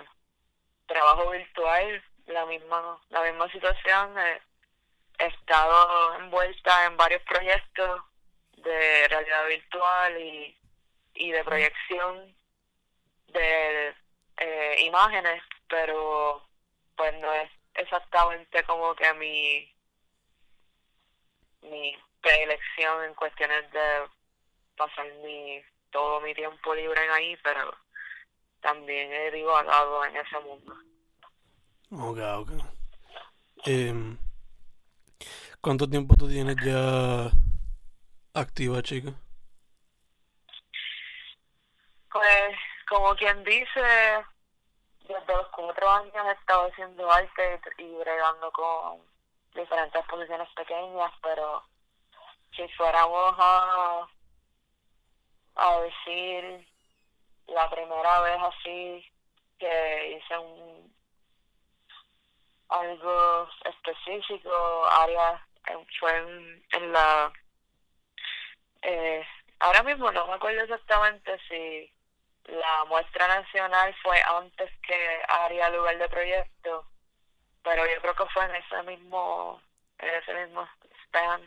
trabajo 0.86 1.30
virtual 1.30 2.02
la 2.30 2.46
misma, 2.46 2.98
la 3.10 3.22
misma 3.22 3.50
situación. 3.50 4.16
he 4.18 5.26
estado 5.26 6.14
envuelta 6.16 6.86
en 6.86 6.96
varios 6.96 7.22
proyectos 7.22 8.02
de 8.56 9.08
realidad 9.08 9.46
virtual 9.46 10.20
y, 10.20 10.58
y 11.14 11.30
de 11.30 11.44
proyección 11.44 12.34
de 13.28 13.94
eh, 14.38 14.76
imágenes, 14.80 15.42
pero 15.68 16.46
pues 16.96 17.14
no 17.20 17.32
es 17.32 17.50
exactamente 17.74 18.62
como 18.64 18.94
que 18.94 19.12
mi 19.14 19.70
mi 21.62 21.96
preelección 22.22 23.04
en 23.04 23.14
cuestiones 23.14 23.70
de 23.70 24.08
pasar 24.76 25.06
mi 25.24 25.62
todo 25.90 26.20
mi 26.20 26.34
tiempo 26.34 26.74
libre 26.74 27.04
en 27.04 27.10
ahí, 27.10 27.36
pero 27.42 27.76
también 28.60 29.12
he 29.12 29.30
divagado 29.30 30.04
en 30.04 30.16
ese 30.16 30.38
mundo. 30.40 30.74
Ok, 31.92 32.18
ok. 32.18 32.50
Eh, 33.66 34.16
¿Cuánto 35.60 35.88
tiempo 35.88 36.14
tú 36.16 36.28
tienes 36.28 36.56
ya 36.64 37.30
activa, 38.32 38.80
chica? 38.80 39.12
Pues, 42.12 42.56
como 42.88 43.14
quien 43.16 43.42
dice, 43.42 44.24
desde 45.02 45.36
los 45.36 45.48
cuatro 45.48 45.90
años 45.90 46.14
he 46.14 46.32
estado 46.32 46.70
haciendo 46.70 47.10
arte 47.10 47.60
y 47.78 47.94
bregando 47.96 48.52
con 48.52 49.00
diferentes 49.54 50.04
posiciones 50.06 50.48
pequeñas, 50.54 51.12
pero 51.22 51.64
si 52.54 52.68
fuéramos 52.68 53.34
a, 53.36 54.06
a 55.56 55.80
decir 55.80 56.66
la 57.48 57.68
primera 57.68 58.20
vez 58.20 58.38
así 58.40 59.12
que 59.58 60.16
hice 60.16 60.38
un 60.38 60.99
algo 62.70 63.48
específico, 63.64 64.86
área 64.86 65.44
fue 65.98 66.16
en, 66.16 66.64
en 66.72 66.92
la 66.92 67.32
eh, 68.82 69.24
ahora 69.60 69.82
mismo 69.82 70.10
no 70.10 70.26
me 70.26 70.34
acuerdo 70.34 70.60
exactamente 70.62 71.38
si 71.48 71.90
la 72.46 72.84
muestra 72.86 73.28
nacional 73.28 73.94
fue 74.02 74.20
antes 74.22 74.70
que 74.86 75.22
área 75.28 75.68
lugar 75.70 75.96
de 75.98 76.08
proyecto, 76.08 76.86
pero 77.62 77.86
yo 77.86 78.00
creo 78.00 78.14
que 78.14 78.24
fue 78.32 78.46
en 78.46 78.54
ese 78.56 78.82
mismo, 78.84 79.60
en 79.98 80.14
ese 80.14 80.32
mismo 80.34 80.66
span. 81.04 81.42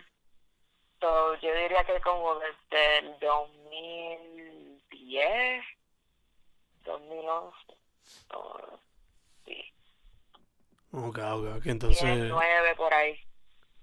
So, 0.99 1.33
yo 1.35 1.53
diría 1.53 1.83
que 1.83 1.99
como 2.01 2.35
desde 2.35 2.99
el 2.99 3.19
2010, 3.19 5.65
2011, 6.85 7.57
sí. 9.45 9.72
Ok, 10.95 11.17
ok, 11.17 11.61
que 11.63 11.71
entonces... 11.71 12.29
nueve 12.29 12.75
por 12.77 12.93
ahí. 12.93 13.15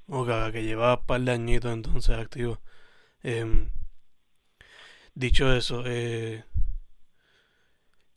Ok, 0.06 0.28
que 0.52 0.62
lleva 0.62 0.94
un 0.94 1.06
par 1.06 1.20
de 1.20 1.32
añitos 1.32 1.72
entonces 1.72 2.16
activo. 2.16 2.60
Eh, 3.24 3.68
dicho 5.14 5.52
eso, 5.52 5.82
eh, 5.86 6.44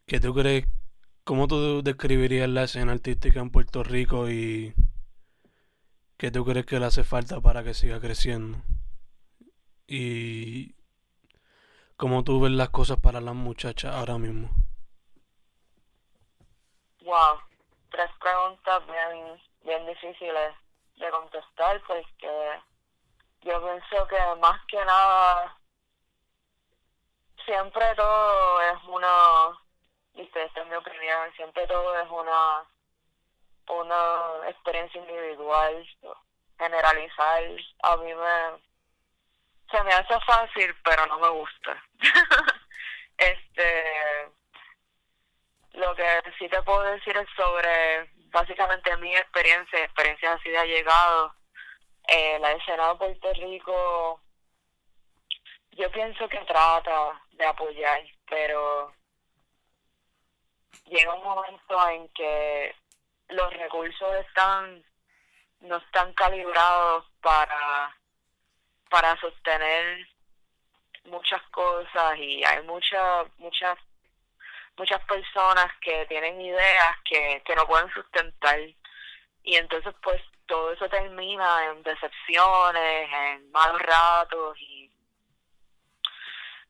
¿qué 0.06 0.20
tú 0.20 0.36
crees? 0.36 0.68
¿Cómo 1.24 1.48
tú 1.48 1.82
describirías 1.82 2.48
la 2.48 2.66
escena 2.66 2.92
artística 2.92 3.40
en 3.40 3.50
Puerto 3.50 3.84
Rico 3.84 4.30
y 4.30 4.76
qué 6.18 6.30
tú 6.30 6.46
crees 6.46 6.68
que 6.68 6.80
le 6.80 6.86
hace 6.86 7.04
falta 7.04 7.42
para 7.42 7.64
que 7.64 7.74
siga 7.74 8.00
creciendo? 8.00 8.62
Y 9.88 10.76
cómo 11.98 12.24
tú 12.24 12.40
ves 12.42 12.52
las 12.52 12.70
cosas 12.70 13.00
para 13.00 13.22
las 13.22 13.34
muchachas 13.34 13.96
ahora 13.96 14.20
mismo. 14.20 14.52
Wow, 17.04 17.40
tres 17.94 18.10
preguntas 18.20 18.86
bien, 18.88 19.42
bien 19.62 19.86
difíciles 19.86 20.56
de 20.98 21.10
contestar 21.12 21.80
porque 21.88 22.60
yo 23.42 23.64
pienso 23.64 24.08
que 24.08 24.20
más 24.42 24.60
que 24.66 24.84
nada 24.84 25.56
siempre 27.46 27.96
todo 27.96 28.62
es 28.62 28.84
una 28.88 29.60
esta 30.16 30.42
es 30.42 30.68
mi 30.68 30.76
opinión 30.76 31.34
siempre 31.36 31.68
todo 31.68 32.00
es 32.00 32.10
una 32.10 32.66
una 33.68 34.50
experiencia 34.50 35.00
individual 35.00 35.88
generalizar. 36.58 37.44
A 37.84 37.98
mí 37.98 38.14
me 38.14 38.62
se 39.72 39.84
me 39.84 39.94
hace 39.94 40.20
fácil 40.26 40.76
pero 40.84 41.06
no 41.06 41.20
me 41.20 41.30
gusta. 41.30 41.84
Este 43.18 44.32
lo 45.74 45.96
que 45.96 46.22
sí 46.38 46.48
te 46.50 46.62
puedo 46.64 46.82
decir 46.84 47.16
es 47.18 47.28
sobre 47.36 48.10
básicamente 48.32 48.96
mi 48.98 49.16
experiencia 49.16 49.84
experiencias 49.84 50.40
así 50.40 50.50
de 50.50 50.68
llegado 50.68 51.34
eh, 52.08 52.38
la 52.40 52.52
escena 52.52 52.90
de 52.90 52.96
Puerto 52.96 53.34
Rico, 53.34 54.20
yo 55.72 55.90
pienso 55.92 56.28
que 56.28 56.40
trata 56.40 57.22
de 57.32 57.46
apoyar, 57.46 58.02
pero 58.30 58.94
llega 60.86 61.14
un 61.14 61.24
momento 61.24 61.90
en 61.90 62.10
que 62.10 62.76
los 63.30 63.54
recursos 63.54 64.16
están 64.28 64.84
no 65.62 65.78
están 65.78 66.14
calibrados 66.14 67.06
para 67.22 67.96
para 68.90 69.18
sostener 69.20 70.08
muchas 71.06 71.42
cosas 71.50 72.18
y 72.18 72.44
hay 72.44 72.62
muchas 72.64 73.28
muchas 73.38 73.78
muchas 74.78 75.04
personas 75.06 75.68
que 75.82 76.06
tienen 76.08 76.40
ideas 76.42 76.98
que, 77.06 77.42
que 77.46 77.56
no 77.56 77.66
pueden 77.68 77.92
sustentar 77.94 78.60
y 79.44 79.56
entonces 79.56 79.94
pues 80.02 80.22
todo 80.46 80.72
eso 80.72 80.90
termina 80.90 81.66
en 81.66 81.84
decepciones, 81.84 83.10
en 83.12 83.52
malos 83.52 83.82
ratos 83.82 84.58
y 84.60 84.92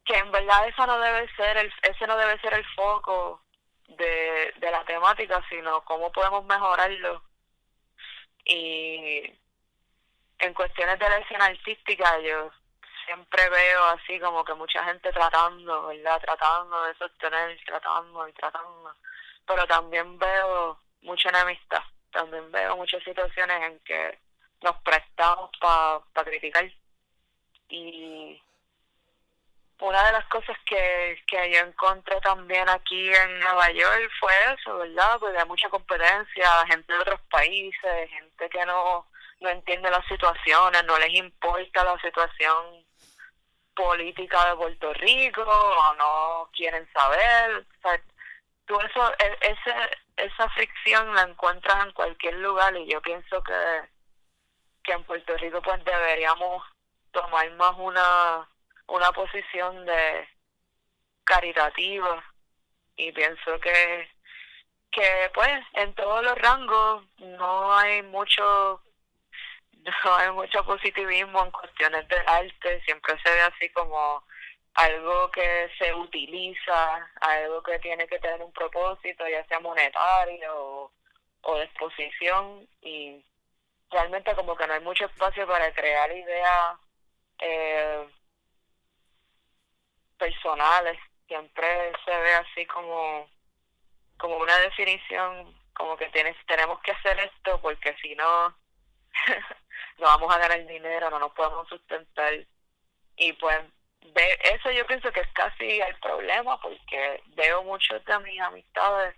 que 0.05 0.17
en 0.17 0.31
verdad 0.31 0.67
esa 0.67 0.85
no 0.85 0.99
debe 0.99 1.33
ser 1.35 1.57
el, 1.57 1.73
ese 1.83 2.07
no 2.07 2.17
debe 2.17 2.39
ser 2.39 2.53
el 2.53 2.65
foco 2.75 3.41
de, 3.87 4.53
de 4.57 4.71
la 4.71 4.83
temática, 4.85 5.43
sino 5.49 5.83
cómo 5.85 6.11
podemos 6.11 6.43
mejorarlo. 6.45 7.23
Y 8.45 9.33
en 10.39 10.53
cuestiones 10.53 10.99
de 10.99 11.09
la 11.09 11.17
escena 11.19 11.45
artística 11.45 12.19
yo 12.19 12.51
siempre 13.13 13.49
veo 13.49 13.83
así 13.85 14.19
como 14.19 14.43
que 14.43 14.53
mucha 14.53 14.83
gente 14.85 15.11
tratando, 15.11 15.87
¿verdad? 15.87 16.21
Tratando 16.21 16.83
de 16.83 16.95
sostener, 16.95 17.59
tratando 17.65 18.27
y 18.27 18.33
tratando. 18.33 18.95
Pero 19.45 19.67
también 19.67 20.17
veo 20.17 20.79
mucha 21.01 21.29
enemistad 21.29 21.83
también 22.13 22.49
veo 22.51 22.77
muchas 22.77 23.03
situaciones 23.03 23.61
en 23.63 23.79
que 23.79 24.19
nos 24.61 24.77
prestamos 24.83 25.49
para 25.59 25.99
pa 26.13 26.23
criticar. 26.23 26.71
Y 27.67 28.41
una 29.79 30.05
de 30.05 30.11
las 30.13 30.25
cosas 30.27 30.55
que, 30.65 31.21
que 31.27 31.51
yo 31.51 31.59
encontré 31.59 32.21
también 32.21 32.69
aquí 32.69 33.13
en 33.13 33.39
Nueva 33.39 33.71
York 33.71 34.09
fue 34.19 34.31
eso, 34.53 34.77
¿verdad? 34.77 35.19
Pues 35.19 35.35
hay 35.35 35.47
mucha 35.47 35.69
competencia, 35.69 36.65
gente 36.67 36.93
de 36.93 36.99
otros 36.99 37.19
países, 37.29 38.09
gente 38.09 38.49
que 38.49 38.65
no, 38.65 39.07
no 39.41 39.49
entiende 39.49 39.89
las 39.89 40.05
situaciones, 40.05 40.85
no 40.85 40.97
les 40.99 41.13
importa 41.15 41.83
la 41.83 41.99
situación 41.99 42.82
política 43.75 44.49
de 44.49 44.55
Puerto 44.55 44.93
Rico 44.93 45.43
o 45.43 45.93
no 45.95 46.49
quieren 46.53 46.87
saber. 46.93 47.57
O 47.57 47.81
sea, 47.81 48.01
tú 48.65 48.79
eso, 48.79 49.13
e, 49.19 49.37
ese, 49.41 49.73
esa 50.17 50.49
fricción 50.49 51.13
la 51.15 51.23
encuentras 51.23 51.85
en 51.85 51.91
cualquier 51.93 52.35
lugar 52.35 52.75
y 52.75 52.87
yo 52.87 53.01
pienso 53.01 53.43
que, 53.43 53.81
que 54.83 54.93
en 54.93 55.03
Puerto 55.03 55.37
Rico 55.37 55.61
pues 55.61 55.83
deberíamos 55.83 56.63
tomar 57.11 57.49
más 57.51 57.73
una, 57.77 58.47
una 58.87 59.11
posición 59.11 59.85
de 59.85 60.27
caritativa 61.23 62.23
y 62.95 63.11
pienso 63.11 63.59
que 63.59 64.09
que 64.93 65.31
pues 65.33 65.51
en 65.73 65.93
todos 65.95 66.23
los 66.23 66.37
rangos 66.37 67.03
no 67.17 67.75
hay 67.75 68.03
mucho 68.03 68.81
no 70.05 70.15
hay 70.15 70.31
mucho 70.31 70.63
positivismo 70.65 71.43
en 71.43 71.51
cuestiones 71.51 72.07
de 72.07 72.17
arte 72.25 72.81
siempre 72.85 73.15
se 73.23 73.29
ve 73.29 73.41
así 73.41 73.69
como 73.69 74.23
algo 74.75 75.29
que 75.31 75.69
se 75.77 75.93
utiliza, 75.93 77.11
algo 77.21 77.61
que 77.61 77.79
tiene 77.79 78.07
que 78.07 78.19
tener 78.19 78.41
un 78.41 78.51
propósito, 78.51 79.27
ya 79.27 79.45
sea 79.45 79.59
monetario 79.59 80.91
o, 81.41 81.55
de 81.55 81.65
exposición, 81.65 82.67
y 82.81 83.23
realmente 83.91 84.33
como 84.35 84.55
que 84.55 84.65
no 84.65 84.73
hay 84.73 84.79
mucho 84.79 85.05
espacio 85.05 85.45
para 85.47 85.71
crear 85.73 86.11
ideas 86.11 86.79
eh, 87.39 88.07
personales, 90.17 90.97
siempre 91.27 91.91
se 92.05 92.17
ve 92.17 92.33
así 92.35 92.65
como, 92.65 93.29
como 94.17 94.37
una 94.37 94.57
definición, 94.59 95.53
como 95.75 95.97
que 95.97 96.09
tienes, 96.09 96.35
tenemos 96.47 96.79
que 96.81 96.91
hacer 96.93 97.19
esto 97.19 97.59
porque 97.61 97.95
si 98.01 98.15
no, 98.15 98.55
no 99.97 100.05
vamos 100.05 100.35
a 100.35 100.39
ganar 100.39 100.65
dinero, 100.65 101.09
no 101.09 101.19
nos 101.19 101.31
podemos 101.33 101.67
sustentar, 101.67 102.33
y 103.15 103.33
pues 103.33 103.59
de 104.01 104.39
eso 104.53 104.71
yo 104.71 104.85
pienso 104.85 105.11
que 105.11 105.21
es 105.21 105.31
casi 105.33 105.79
el 105.79 105.95
problema 105.99 106.59
porque 106.59 107.23
veo 107.35 107.63
muchos 107.63 108.03
de 108.05 108.19
mis 108.19 108.39
amistades, 108.41 109.15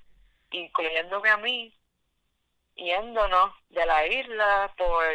incluyéndome 0.52 1.30
a 1.30 1.38
mí, 1.38 1.74
yéndonos 2.76 3.52
de 3.70 3.86
la 3.86 4.06
isla 4.06 4.74
por, 4.78 5.06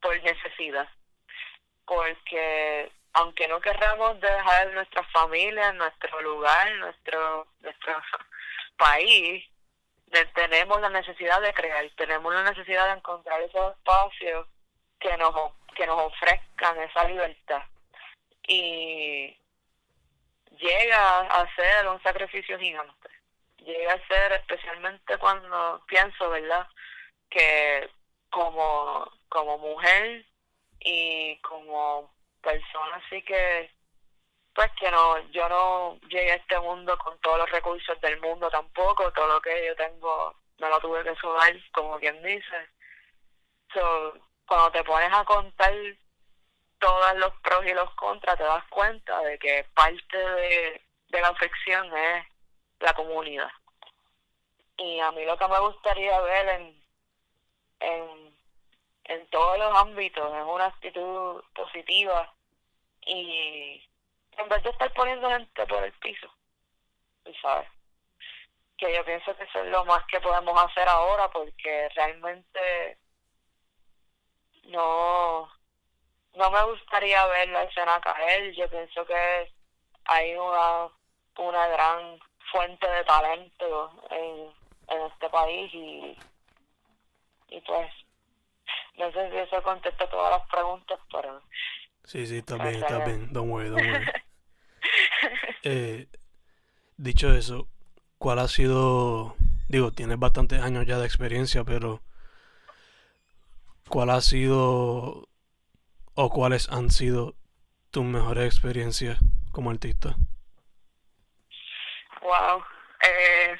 por 0.00 0.22
necesidad. 0.22 0.88
Porque 1.84 2.90
aunque 3.12 3.48
no 3.48 3.60
querramos 3.60 4.20
dejar 4.20 4.72
nuestra 4.72 5.02
familia, 5.04 5.72
nuestro 5.72 6.20
lugar, 6.22 6.72
nuestro, 6.76 7.46
nuestro 7.60 7.94
país, 8.76 9.44
tenemos 10.34 10.80
la 10.80 10.88
necesidad 10.88 11.40
de 11.40 11.52
crear, 11.52 11.88
tenemos 11.96 12.32
la 12.32 12.44
necesidad 12.44 12.86
de 12.86 12.98
encontrar 12.98 13.40
esos 13.42 13.76
espacios 13.76 14.46
que 14.98 15.16
nos, 15.16 15.34
que 15.74 15.86
nos 15.86 16.00
ofrezcan 16.00 16.80
esa 16.80 17.04
libertad 17.04 17.62
y 18.46 19.36
llega 20.58 21.18
a 21.20 21.54
ser 21.54 21.88
un 21.88 22.02
sacrificio 22.02 22.58
gigante. 22.58 23.08
Llega 23.58 23.94
a 23.94 24.06
ser 24.06 24.32
especialmente 24.32 25.18
cuando 25.18 25.82
pienso, 25.86 26.30
¿verdad? 26.30 26.66
Que 27.28 27.90
como, 28.30 29.10
como 29.28 29.58
mujer 29.58 30.24
y 30.80 31.36
como 31.38 32.12
persona 32.42 32.96
así 33.04 33.22
que 33.22 33.70
pues 34.54 34.70
que 34.78 34.90
no 34.90 35.18
yo 35.30 35.48
no 35.48 35.98
llegué 36.08 36.32
a 36.32 36.36
este 36.36 36.58
mundo 36.60 36.96
con 36.98 37.18
todos 37.20 37.38
los 37.38 37.50
recursos 37.50 38.00
del 38.00 38.20
mundo 38.20 38.48
tampoco 38.50 39.12
todo 39.12 39.26
lo 39.26 39.40
que 39.40 39.66
yo 39.66 39.74
tengo 39.74 40.34
no 40.58 40.68
lo 40.68 40.80
tuve 40.80 41.02
que 41.02 41.16
sudar 41.16 41.52
como 41.72 41.98
quien 41.98 42.22
dice 42.22 42.68
so, 43.74 44.14
cuando 44.46 44.70
te 44.72 44.84
pones 44.84 45.12
a 45.12 45.24
contar 45.24 45.72
todos 46.78 47.14
los 47.16 47.32
pros 47.40 47.64
y 47.66 47.74
los 47.74 47.90
contras, 47.94 48.36
te 48.36 48.44
das 48.44 48.64
cuenta 48.68 49.20
de 49.20 49.38
que 49.38 49.66
parte 49.74 50.16
de, 50.16 50.82
de 51.08 51.20
la 51.20 51.28
afección 51.28 51.96
es 51.96 52.26
la 52.80 52.94
comunidad. 52.94 53.50
Y 54.78 55.00
a 55.00 55.10
mí 55.12 55.24
lo 55.24 55.38
que 55.38 55.48
me 55.48 55.58
gustaría 55.60 56.20
ver 56.20 56.48
en, 56.48 56.84
en, 57.80 58.36
en 59.04 59.26
todos 59.28 59.58
los 59.58 59.74
ámbitos 59.78 60.34
es 60.34 60.44
una 60.44 60.66
actitud 60.66 61.42
positiva 61.54 62.32
y 63.06 63.82
en 64.36 64.48
vez 64.48 64.62
de 64.62 64.70
estar 64.70 64.92
poniendo 64.92 65.30
gente 65.30 65.66
por 65.66 65.82
el 65.82 65.92
piso, 65.92 66.28
¿sabes? 67.40 67.68
Que 68.76 68.94
yo 68.94 69.04
pienso 69.04 69.34
que 69.36 69.44
eso 69.44 69.62
es 69.62 69.70
lo 69.70 69.84
más 69.86 70.04
que 70.06 70.20
podemos 70.20 70.62
hacer 70.62 70.86
ahora 70.88 71.30
porque 71.30 71.88
realmente 71.94 72.98
no 74.66 75.48
no 76.36 76.50
me 76.50 76.62
gustaría 76.64 77.24
ver 77.26 77.48
la 77.48 77.62
escena 77.62 78.00
caer. 78.00 78.52
Yo 78.54 78.68
pienso 78.68 79.04
que 79.06 79.52
hay 80.04 80.34
una, 80.34 80.88
una 81.38 81.66
gran 81.68 82.18
fuente 82.52 82.88
de 82.88 83.04
talento 83.04 83.90
en, 84.10 84.96
en 84.96 85.06
este 85.06 85.28
país 85.30 85.72
y, 85.72 86.16
y 87.48 87.60
pues 87.62 87.90
no 88.98 89.10
sé 89.12 89.30
si 89.30 89.36
eso 89.36 89.62
contesta 89.62 90.08
todas 90.08 90.38
las 90.38 90.48
preguntas, 90.48 90.98
pero... 91.10 91.42
Sí, 92.04 92.26
sí, 92.26 92.38
está 92.38 92.56
bien, 92.56 92.76
está 92.76 93.04
bien. 93.04 93.32
Don't 93.32 93.50
worry, 93.50 93.68
don't 93.68 93.82
worry. 93.82 94.06
eh, 95.64 96.06
dicho 96.96 97.34
eso, 97.34 97.66
¿cuál 98.18 98.38
ha 98.38 98.48
sido, 98.48 99.34
digo, 99.68 99.90
tienes 99.90 100.18
bastantes 100.18 100.62
años 100.62 100.86
ya 100.86 100.98
de 100.98 101.06
experiencia, 101.06 101.64
pero 101.64 102.00
¿cuál 103.88 104.10
ha 104.10 104.20
sido 104.20 105.28
o 106.14 106.30
cuáles 106.30 106.68
han 106.70 106.90
sido 106.90 107.34
tus 107.90 108.04
mejores 108.04 108.46
experiencias 108.46 109.18
como 109.52 109.70
artista? 109.70 110.16
Wow. 112.20 112.64
Eh, 113.02 113.56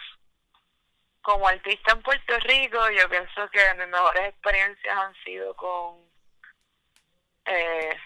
como 1.22 1.46
artista 1.46 1.92
en 1.92 2.02
Puerto 2.02 2.38
Rico, 2.40 2.78
yo 2.90 3.08
pienso 3.08 3.48
que 3.50 3.74
mis 3.74 3.88
mejores 3.88 4.28
experiencias 4.28 4.96
han 4.96 5.14
sido 5.24 5.54
con, 5.54 5.98
eh, 7.44 7.96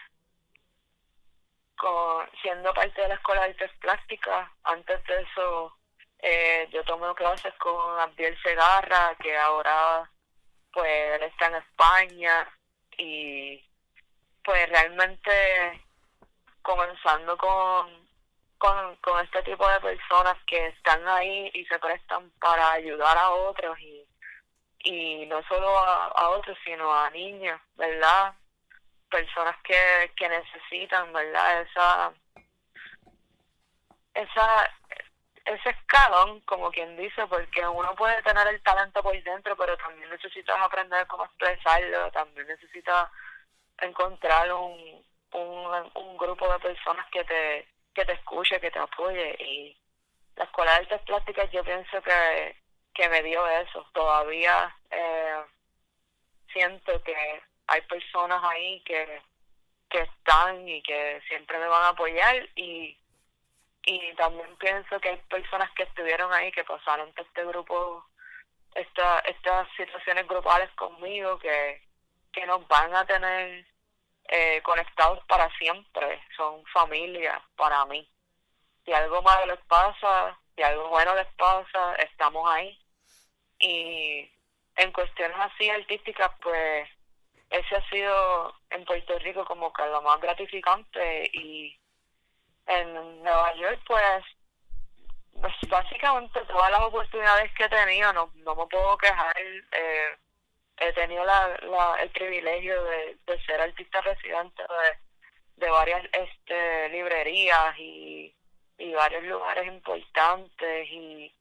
con 1.77 2.29
siendo 2.43 2.73
parte 2.75 3.01
de 3.01 3.09
la 3.09 3.15
Escuela 3.15 3.43
de 3.43 3.51
Artes 3.51 3.71
Plásticas. 3.81 4.49
Antes 4.65 5.05
de 5.05 5.23
eso, 5.23 5.77
eh, 6.19 6.69
yo 6.73 6.85
tomé 6.85 7.15
clases 7.15 7.55
con 7.55 7.99
Abdiel 8.01 8.37
Segarra, 8.43 9.15
que 9.23 9.37
ahora 9.37 10.11
pues 10.73 11.21
él 11.21 11.23
está 11.23 11.47
en 11.47 11.55
España 11.57 12.49
y 12.97 13.65
pues 14.45 14.69
realmente 14.69 15.83
comenzando 16.63 17.37
con, 17.37 18.09
con, 18.59 19.25
este 19.25 19.43
tipo 19.43 19.69
de 19.69 19.81
personas 19.81 20.37
que 20.47 20.69
están 20.69 21.07
ahí 21.09 21.51
y 21.55 21.65
se 21.67 21.79
prestan 21.79 22.31
para 22.41 22.73
ayudar 22.73 23.17
a 23.17 23.31
otros 23.31 23.79
y, 23.81 24.07
y 24.85 25.27
no 25.27 25.43
solo 25.45 25.79
a, 25.79 26.07
a 26.07 26.29
otros 26.31 26.57
sino 26.65 26.93
a 26.93 27.11
niños, 27.11 27.61
¿verdad? 27.77 28.35
Personas 29.11 29.57
que, 29.63 30.13
que 30.17 30.29
necesitan, 30.29 31.13
¿verdad? 31.13 31.63
Esa, 31.63 32.13
esa, 34.15 34.71
ese 35.55 35.71
escalón, 35.71 36.41
como 36.41 36.71
quien 36.71 36.97
dice, 36.97 37.27
porque 37.27 37.67
uno 37.67 37.95
puede 37.95 38.23
tener 38.23 38.47
el 38.49 38.63
talento 38.63 39.03
por 39.03 39.21
dentro, 39.23 39.57
pero 39.57 39.77
también 39.77 40.09
necesitas 40.11 40.57
aprender 40.61 41.07
cómo 41.07 41.25
expresarlo, 41.25 42.11
también 42.13 42.47
necesitas 42.47 43.11
encontrar 43.79 44.53
un, 44.53 45.05
un, 45.33 45.91
un 45.95 46.17
grupo 46.17 46.53
de 46.53 46.59
personas 46.59 47.07
que 47.11 47.25
te, 47.25 47.69
que 47.95 48.05
te 48.05 48.13
escuche, 48.13 48.61
que 48.61 48.71
te 48.71 48.79
apoye. 48.79 49.37
Y 49.41 49.77
la 50.37 50.45
Escuela 50.45 50.73
de 50.73 50.79
Artes 50.79 51.01
Plásticas 51.03 51.51
yo 51.51 51.65
pienso 51.65 52.03
que, 52.03 52.57
que 52.95 53.09
me 53.09 53.23
dio 53.23 53.47
eso. 53.47 53.87
Todavía 53.93 54.75
eh, 54.91 55.43
siento 56.53 57.03
que 57.03 57.43
hay 57.67 57.81
personas 57.83 58.43
ahí 58.45 58.81
que, 58.83 59.23
que 59.89 60.01
están 60.01 60.69
y 60.69 60.83
que 60.83 61.21
siempre 61.29 61.59
me 61.59 61.67
van 61.67 61.83
a 61.83 61.89
apoyar 61.89 62.49
y 62.57 63.00
y 63.85 64.15
también 64.15 64.55
pienso 64.57 65.01
que 65.01 65.11
hay 65.11 65.17
personas 65.29 65.71
que 65.73 65.85
estuvieron 65.85 66.33
ahí 66.33 66.53
que 66.53 66.65
pasaron 66.65 67.13
por 67.13 67.27
este 67.27 67.45
grupo 67.45 68.05
esta, 68.75 69.21
estas 69.21 69.69
situaciones 69.77 70.27
grupales 70.29 70.71
conmigo 70.73 71.39
que, 71.39 71.83
que 72.33 72.47
nos 72.47 72.67
van 72.69 72.95
a 72.95 73.05
tener 73.05 73.67
eh, 74.29 74.61
conectados 74.63 75.25
para 75.27 75.51
siempre, 75.57 76.23
son 76.37 76.65
familia 76.67 77.43
para 77.57 77.85
mí. 77.87 78.09
Si 78.85 78.93
algo 78.93 79.23
malo 79.23 79.47
les 79.47 79.61
pasa, 79.67 80.39
si 80.55 80.63
algo 80.63 80.89
bueno 80.89 81.15
les 81.15 81.27
pasa, 81.35 81.95
estamos 81.97 82.49
ahí. 82.51 82.79
Y 83.59 84.31
en 84.77 84.93
cuestiones 84.93 85.37
así 85.39 85.69
artísticas, 85.69 86.31
pues 86.41 86.89
ese 87.51 87.77
ha 87.77 87.91
sido 87.91 88.55
en 88.71 88.85
Puerto 88.85 89.19
Rico 89.19 89.45
como 89.45 89.73
que 89.73 89.85
lo 89.87 90.01
más 90.03 90.21
gratificante 90.21 91.29
y 91.33 91.80
en 92.67 93.23
Nueva 93.23 93.55
York 93.55 93.81
pues, 93.87 94.25
pues 95.41 95.55
básicamente 95.69 96.41
todas 96.47 96.71
las 96.71 96.81
oportunidades 96.81 97.53
que 97.55 97.65
he 97.65 97.69
tenido 97.69 98.13
no, 98.13 98.31
no 98.37 98.55
me 98.55 98.67
puedo 98.67 98.97
quejar 98.99 99.35
eh, 99.39 100.17
he 100.81 100.93
tenido 100.95 101.25
la, 101.25 101.59
la, 101.63 102.03
el 102.03 102.11
privilegio 102.11 102.83
de, 102.85 103.19
de 103.27 103.45
ser 103.45 103.61
artista 103.61 104.01
residente 104.01 104.63
de, 104.63 105.67
de 105.67 105.71
varias 105.71 106.05
este, 106.13 106.89
librerías 106.89 107.79
y, 107.79 108.35
y 108.79 108.93
varios 108.95 109.23
lugares 109.25 109.67
importantes 109.67 110.89
y, 110.89 111.33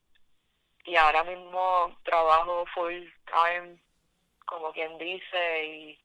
y 0.84 0.95
ahora 0.97 1.23
mismo 1.23 1.97
trabajo 2.03 2.65
full 2.73 3.05
time 3.25 3.79
como 4.45 4.73
quien 4.73 4.97
dice 4.97 5.65
y, 5.65 5.99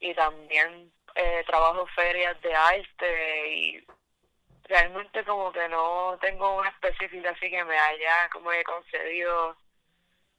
y 0.00 0.14
también 0.14 0.92
eh, 1.14 1.42
trabajo 1.46 1.86
ferias 1.94 2.38
de 2.42 2.54
arte 2.54 3.48
y 3.48 3.86
realmente 4.64 5.24
como 5.24 5.52
que 5.52 5.68
no 5.68 6.18
tengo 6.20 6.56
una 6.56 6.70
específica 6.70 7.30
así 7.30 7.50
que 7.50 7.64
me 7.64 7.78
haya 7.78 8.28
como 8.30 8.50
he 8.52 8.64
concedido 8.64 9.56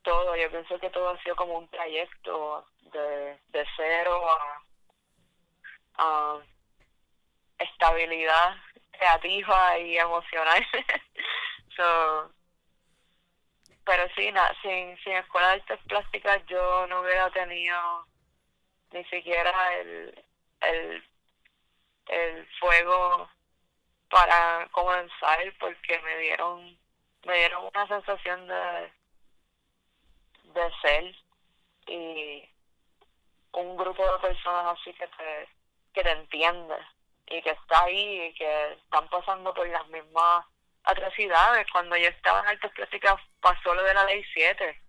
todo, 0.01 0.35
yo 0.35 0.49
pienso 0.51 0.79
que 0.79 0.89
todo 0.91 1.09
ha 1.09 1.23
sido 1.23 1.35
como 1.35 1.57
un 1.57 1.67
trayecto 1.69 2.65
de, 2.93 3.39
de 3.49 3.65
cero 3.75 4.21
a, 4.29 4.61
a 5.97 6.39
estabilidad 7.57 8.55
creativa 8.91 9.79
y 9.79 9.97
emocional. 9.97 10.65
so, 11.75 12.31
pero 13.83 14.07
sí, 14.15 14.31
sin, 14.61 14.97
sin 15.03 15.13
escuela 15.13 15.47
de 15.49 15.53
artes 15.61 15.79
plásticas 15.87 16.45
yo 16.47 16.87
no 16.87 17.01
hubiera 17.01 17.29
tenido 17.31 18.05
ni 18.91 19.03
siquiera 19.05 19.73
el, 19.75 20.25
el, 20.61 21.09
el 22.07 22.47
fuego 22.59 23.29
para 24.15 24.65
comenzar 24.71 25.39
porque 25.59 25.99
me 25.99 26.17
dieron 26.19 26.79
me 27.25 27.37
dieron 27.37 27.65
una 27.65 27.85
sensación 27.85 28.47
de 28.47 28.89
de 30.53 30.71
ser 30.81 31.15
y 31.87 32.49
un 33.51 33.75
grupo 33.75 34.09
de 34.09 34.19
personas 34.19 34.79
así 34.79 34.93
que 34.93 35.05
te, 35.07 35.49
que 35.93 36.01
te 36.01 36.11
entiende 36.11 36.77
y 37.27 37.41
que 37.41 37.49
está 37.49 37.83
ahí 37.83 38.27
y 38.27 38.33
que 38.35 38.71
están 38.71 39.09
pasando 39.09 39.53
por 39.53 39.67
las 39.67 39.85
mismas 39.87 40.45
atrocidades. 40.85 41.67
Cuando 41.73 41.97
yo 41.97 42.07
estaba 42.07 42.39
en 42.39 42.47
Artes 42.47 42.71
Plásticas 42.71 43.15
pasó 43.41 43.73
lo 43.73 43.83
de 43.83 43.95
la 43.95 44.05
ley 44.05 44.23
7. 44.33 44.81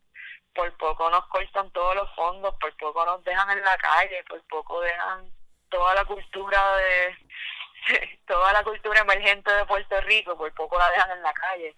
Por 0.54 0.72
poco 0.76 1.10
nos 1.10 1.26
cortan 1.26 1.72
todos 1.72 1.96
los 1.96 2.14
fondos, 2.14 2.54
por 2.60 2.76
poco 2.76 3.04
nos 3.04 3.24
dejan 3.24 3.50
en 3.50 3.64
la 3.64 3.76
calle, 3.76 4.22
por 4.28 4.40
poco 4.46 4.80
dejan 4.82 5.32
toda 5.68 5.94
la 5.94 6.04
cultura 6.04 6.76
de 6.76 7.16
toda 8.26 8.52
la 8.52 8.64
cultura 8.64 9.00
emergente 9.00 9.52
de 9.52 9.66
Puerto 9.66 10.00
Rico, 10.02 10.36
por 10.36 10.52
poco 10.54 10.78
la 10.78 10.90
dejan 10.90 11.10
en 11.12 11.22
la 11.22 11.32
calle. 11.32 11.76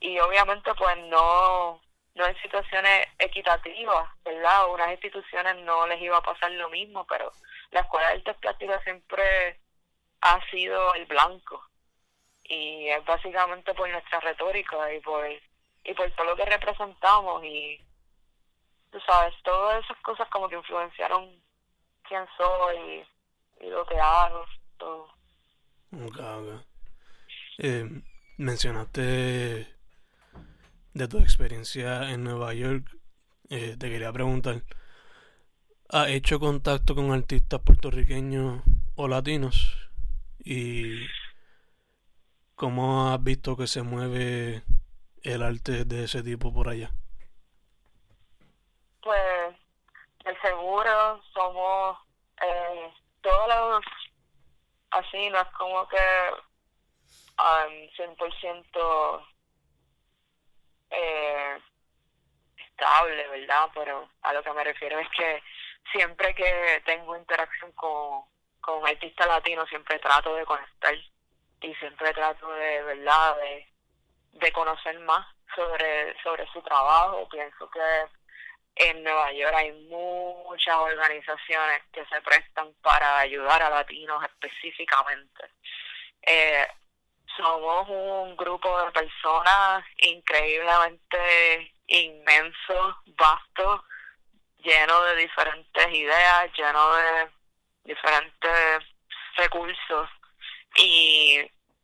Y 0.00 0.18
obviamente 0.18 0.72
pues 0.74 0.96
no 1.08 1.80
no 2.14 2.26
en 2.26 2.36
situaciones 2.42 3.06
equitativas, 3.18 4.08
¿verdad? 4.24 4.68
Unas 4.68 4.90
instituciones 4.90 5.56
no 5.58 5.86
les 5.86 6.00
iba 6.02 6.16
a 6.16 6.22
pasar 6.22 6.50
lo 6.52 6.68
mismo, 6.68 7.06
pero 7.06 7.32
la 7.70 7.80
Escuela 7.80 8.08
de 8.08 8.14
Artes 8.14 8.36
Plásticas 8.36 8.82
siempre 8.82 9.60
ha 10.20 10.40
sido 10.50 10.94
el 10.94 11.06
blanco. 11.06 11.64
Y 12.44 12.88
es 12.88 13.04
básicamente 13.04 13.74
por 13.74 13.88
nuestra 13.88 14.18
retórica 14.20 14.92
y 14.92 15.00
por, 15.00 15.24
y 15.84 15.94
por 15.94 16.10
todo 16.12 16.26
lo 16.26 16.36
que 16.36 16.44
representamos 16.44 17.44
y, 17.44 17.80
tú 18.90 19.00
sabes, 19.00 19.34
todas 19.44 19.84
esas 19.84 19.98
cosas 19.98 20.28
como 20.30 20.48
que 20.48 20.56
influenciaron 20.56 21.40
quién 22.02 22.26
soy 22.36 23.06
y, 23.60 23.70
lo 23.70 23.86
que 23.86 23.98
hago, 24.00 24.46
todo. 24.80 25.06
Eh, 27.58 28.02
mencionaste 28.38 29.68
de 30.94 31.08
tu 31.08 31.18
experiencia 31.18 32.10
en 32.10 32.24
Nueva 32.24 32.54
York, 32.54 32.84
eh, 33.50 33.76
te 33.78 33.90
quería 33.90 34.12
preguntar, 34.12 34.62
¿has 35.88 36.08
hecho 36.08 36.40
contacto 36.40 36.94
con 36.94 37.12
artistas 37.12 37.60
puertorriqueños 37.60 38.62
o 38.96 39.08
latinos? 39.08 39.76
¿Y 40.42 41.06
cómo 42.54 43.10
has 43.10 43.22
visto 43.22 43.56
que 43.56 43.66
se 43.66 43.82
mueve 43.82 44.62
el 45.22 45.42
arte 45.42 45.84
de 45.84 46.04
ese 46.04 46.22
tipo 46.22 46.52
por 46.52 46.68
allá? 46.68 46.90
Pues, 49.02 49.56
de 50.24 50.40
seguro 50.40 51.22
somos 51.34 51.98
eh, 52.42 52.90
todos 53.20 53.48
los 53.48 53.84
así, 54.90 55.30
no 55.30 55.40
es 55.40 55.48
como 55.48 55.88
que 55.88 55.96
um, 57.38 57.88
100% 57.96 59.26
eh, 60.90 61.58
estable, 62.56 63.28
¿verdad? 63.28 63.70
Pero 63.74 64.08
a 64.22 64.32
lo 64.32 64.42
que 64.42 64.52
me 64.52 64.64
refiero 64.64 64.98
es 64.98 65.08
que 65.10 65.42
siempre 65.92 66.34
que 66.34 66.82
tengo 66.84 67.16
interacción 67.16 67.72
con, 67.72 68.24
con 68.60 68.86
artistas 68.86 69.26
latinos, 69.26 69.68
siempre 69.68 69.98
trato 69.98 70.34
de 70.34 70.44
conectar 70.44 70.94
y 71.62 71.74
siempre 71.76 72.12
trato 72.12 72.50
de, 72.52 72.82
¿verdad?, 72.82 73.36
de, 73.36 73.68
de 74.32 74.52
conocer 74.52 74.98
más 75.00 75.26
sobre, 75.54 76.20
sobre 76.22 76.46
su 76.52 76.62
trabajo. 76.62 77.28
Pienso 77.28 77.68
que 77.70 77.80
en 78.74 79.02
Nueva 79.02 79.32
York 79.32 79.54
hay 79.54 79.72
muchas 79.88 80.74
organizaciones 80.76 81.82
que 81.92 82.04
se 82.06 82.20
prestan 82.22 82.72
para 82.82 83.18
ayudar 83.18 83.62
a 83.62 83.70
latinos 83.70 84.22
específicamente. 84.24 85.50
Eh, 86.22 86.66
somos 87.36 87.88
un 87.88 88.36
grupo 88.36 88.84
de 88.84 88.90
personas 88.92 89.84
increíblemente 89.98 91.72
inmenso, 91.86 92.96
vasto, 93.16 93.84
lleno 94.58 95.02
de 95.02 95.16
diferentes 95.16 95.86
ideas, 95.92 96.50
lleno 96.56 96.94
de 96.94 97.30
diferentes 97.84 98.84
recursos. 99.36 100.08
Y 100.76 101.38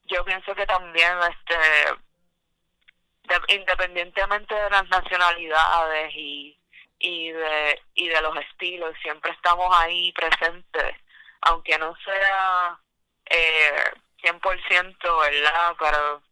yo 0.04 0.24
pienso 0.24 0.54
que 0.54 0.66
también 0.66 1.18
este 1.18 1.96
independientemente 3.48 4.54
de 4.54 4.70
las 4.70 4.88
nacionalidades 4.88 6.12
y, 6.14 6.56
y 6.98 7.30
de 7.30 7.82
y 7.94 8.08
de 8.08 8.20
los 8.22 8.36
estilos 8.36 8.94
siempre 9.02 9.30
estamos 9.32 9.68
ahí 9.74 10.12
presentes 10.12 10.96
aunque 11.42 11.78
no 11.78 11.94
sea 11.96 12.78
eh, 13.26 13.92
100% 14.22 15.20
verdad 15.20 15.76
pero 15.78 16.22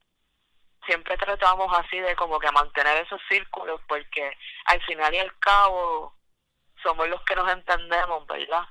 siempre 0.87 1.16
tratamos 1.16 1.70
así 1.79 1.98
de 1.98 2.16
como 2.16 2.38
que 2.38 2.50
mantener 2.50 3.05
esos 3.05 3.20
círculos 3.29 3.81
porque 3.87 4.37
al 4.66 4.83
final 4.85 5.14
y 5.14 5.18
al 5.18 5.38
cabo 5.38 6.14
somos 6.83 7.09
los 7.09 7.22
que 7.24 7.37
nos 7.37 7.50
entendemos 7.50 8.27
verdad 8.27 8.66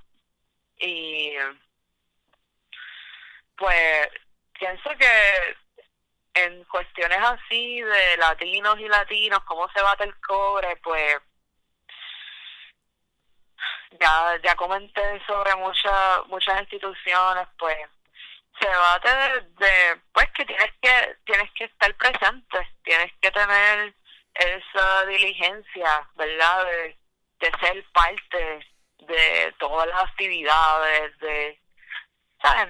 y 0.78 1.34
pues 3.56 4.10
pienso 4.54 4.90
que 4.98 5.56
en 6.34 6.64
cuestiones 6.66 7.20
así 7.20 7.82
de 7.82 8.18
latinos 8.18 8.80
y 8.80 8.88
latinos, 8.88 9.44
cómo 9.46 9.70
se 9.70 9.82
bate 9.82 10.06
el 10.06 10.20
cobre, 10.20 10.76
pues 10.78 11.18
ya 14.00 14.40
ya 14.44 14.56
comenté 14.56 15.22
sobre 15.26 15.56
muchas 15.56 16.28
muchas 16.28 16.62
instituciones, 16.62 17.48
pues 17.58 17.78
se 18.60 18.68
bate 18.68 19.10
de, 19.58 20.02
pues 20.14 20.30
que 20.32 20.46
tienes 20.46 20.72
que 20.82 21.18
tienes 21.26 21.52
que 21.52 21.66
estar 21.66 21.94
presente, 21.96 22.68
tienes 22.84 23.12
que 23.22 23.32
tener 23.32 23.94
esa 24.36 25.06
diligencia, 25.06 26.08
¿verdad? 26.16 26.66
De, 26.66 26.98
de 27.40 27.52
ser 27.60 27.84
parte 27.92 28.68
de 29.00 29.54
todas 29.60 29.88
las 29.88 30.04
actividades, 30.04 31.18
de 31.20 31.64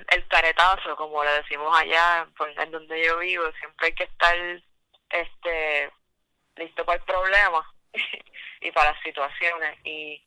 el 0.09 0.27
caretazo, 0.27 0.95
como 0.95 1.23
le 1.23 1.31
decimos 1.31 1.75
allá, 1.75 2.27
pues, 2.37 2.55
en 2.57 2.71
donde 2.71 3.03
yo 3.03 3.17
vivo, 3.19 3.43
siempre 3.59 3.87
hay 3.87 3.93
que 3.93 4.03
estar 4.03 4.35
este 5.09 5.91
listo 6.55 6.85
para 6.85 6.99
el 6.99 7.05
problema 7.05 7.73
y 8.61 8.71
para 8.71 8.91
las 8.91 9.01
situaciones. 9.01 9.79
Y, 9.83 10.21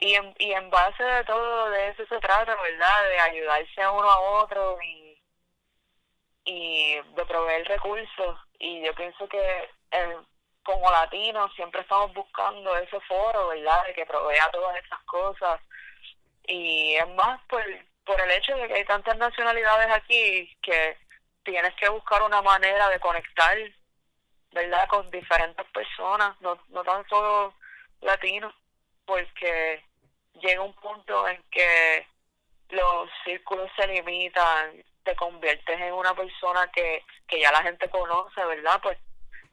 y, 0.00 0.14
en, 0.14 0.34
y 0.38 0.52
en 0.52 0.70
base 0.70 1.02
de 1.02 1.24
todo 1.24 1.70
de 1.70 1.88
eso 1.88 2.06
se 2.06 2.18
trata, 2.18 2.56
¿verdad? 2.56 3.04
De 3.08 3.18
ayudarse 3.20 3.82
a 3.82 3.90
uno 3.92 4.10
a 4.10 4.20
otro 4.42 4.78
y, 4.82 5.22
y 6.44 6.94
de 6.94 7.26
proveer 7.26 7.66
recursos. 7.68 8.38
Y 8.58 8.82
yo 8.82 8.94
pienso 8.94 9.28
que 9.28 9.70
eh, 9.92 10.16
como 10.62 10.90
latinos 10.90 11.52
siempre 11.54 11.82
estamos 11.82 12.12
buscando 12.14 12.76
ese 12.78 12.98
foro, 13.00 13.48
¿verdad? 13.48 13.86
De 13.86 13.94
que 13.94 14.06
provea 14.06 14.50
todas 14.50 14.76
esas 14.82 15.00
cosas. 15.02 15.60
Y 16.46 16.94
es 16.96 17.08
más, 17.10 17.40
pues 17.48 17.66
por 18.04 18.20
el 18.20 18.30
hecho 18.30 18.56
de 18.56 18.68
que 18.68 18.74
hay 18.74 18.84
tantas 18.86 19.16
nacionalidades 19.18 19.90
aquí 19.92 20.50
que 20.62 20.96
tienes 21.44 21.74
que 21.74 21.88
buscar 21.88 22.22
una 22.22 22.42
manera 22.42 22.88
de 22.88 23.00
conectar, 23.00 23.56
¿verdad?, 24.52 24.88
con 24.88 25.10
diferentes 25.10 25.66
personas, 25.66 26.40
no, 26.40 26.58
no 26.68 26.82
tan 26.84 27.06
solo 27.08 27.54
latinos, 28.00 28.54
porque 29.04 29.84
llega 30.40 30.62
un 30.62 30.74
punto 30.74 31.28
en 31.28 31.42
que 31.50 32.06
los 32.70 33.10
círculos 33.24 33.70
se 33.76 33.86
limitan, 33.86 34.82
te 35.02 35.14
conviertes 35.16 35.80
en 35.80 35.92
una 35.92 36.14
persona 36.14 36.70
que, 36.72 37.04
que 37.26 37.40
ya 37.40 37.50
la 37.52 37.62
gente 37.62 37.88
conoce, 37.88 38.44
¿verdad? 38.44 38.80
Pues 38.82 38.98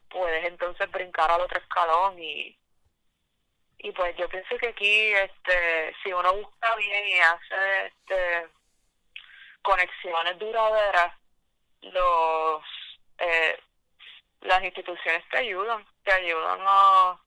puedes 0.09 0.45
entonces 0.45 0.89
brincar 0.91 1.29
al 1.31 1.41
otro 1.41 1.59
escalón 1.59 2.19
y, 2.19 2.57
y 3.79 3.91
pues 3.91 4.15
yo 4.17 4.27
pienso 4.29 4.57
que 4.57 4.69
aquí 4.69 5.13
este 5.13 5.95
si 6.03 6.11
uno 6.11 6.33
busca 6.33 6.75
bien 6.75 7.07
y 7.07 7.19
hace 7.19 7.87
este 7.87 8.47
conexiones 9.61 10.39
duraderas 10.39 11.13
los 11.81 12.63
eh, 13.19 13.59
las 14.41 14.63
instituciones 14.63 15.23
te 15.29 15.37
ayudan 15.37 15.85
te 16.03 16.13
ayudan 16.13 16.59
a, 16.61 17.19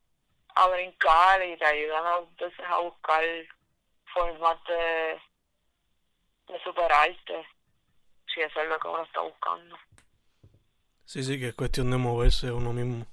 a 0.55 0.69
brincar 0.69 1.43
y 1.43 1.57
te 1.57 1.65
ayudan 1.65 2.07
a, 2.07 2.19
entonces 2.19 2.67
a 2.67 2.79
buscar 2.79 3.23
formas 4.13 4.59
de, 4.65 5.21
de 6.49 6.63
superarte 6.65 7.47
si 8.35 8.41
eso 8.41 8.61
es 8.61 8.69
lo 8.69 8.79
que 8.79 8.89
uno 8.89 9.03
está 9.03 9.21
buscando 9.21 9.79
sí 11.05 11.23
sí 11.23 11.39
que 11.39 11.49
es 11.49 11.55
cuestión 11.55 11.91
de 11.91 11.97
moverse 11.97 12.51
uno 12.51 12.73
mismo 12.73 13.07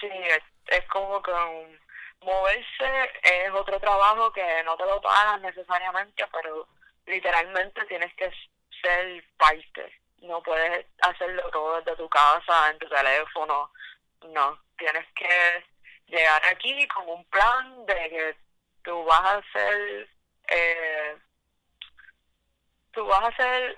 sí 0.00 0.08
es, 0.08 0.42
es 0.66 0.84
como 0.88 1.22
que 1.22 1.32
un, 1.32 1.78
moverse 2.22 3.10
es 3.22 3.50
otro 3.52 3.78
trabajo 3.80 4.32
que 4.32 4.62
no 4.64 4.76
te 4.76 4.84
lo 4.86 5.00
pagan 5.00 5.42
necesariamente, 5.42 6.24
pero 6.32 6.66
literalmente 7.06 7.84
tienes 7.86 8.12
que 8.14 8.30
ser 8.82 9.24
parte. 9.36 10.00
No 10.22 10.42
puedes 10.42 10.86
hacerlo 11.02 11.42
todo 11.50 11.80
desde 11.80 11.96
tu 11.96 12.08
casa, 12.08 12.70
en 12.70 12.78
tu 12.78 12.88
teléfono. 12.88 13.70
No, 14.28 14.58
tienes 14.76 15.06
que 15.14 15.64
llegar 16.08 16.42
aquí 16.46 16.86
con 16.88 17.08
un 17.08 17.24
plan 17.26 17.86
de 17.86 17.94
que 17.94 18.36
tú 18.82 19.04
vas 19.04 19.36
a 19.36 19.42
ser, 19.52 20.08
eh, 20.48 21.16
tú 22.92 23.04
vas 23.06 23.24
a 23.24 23.36
ser 23.36 23.76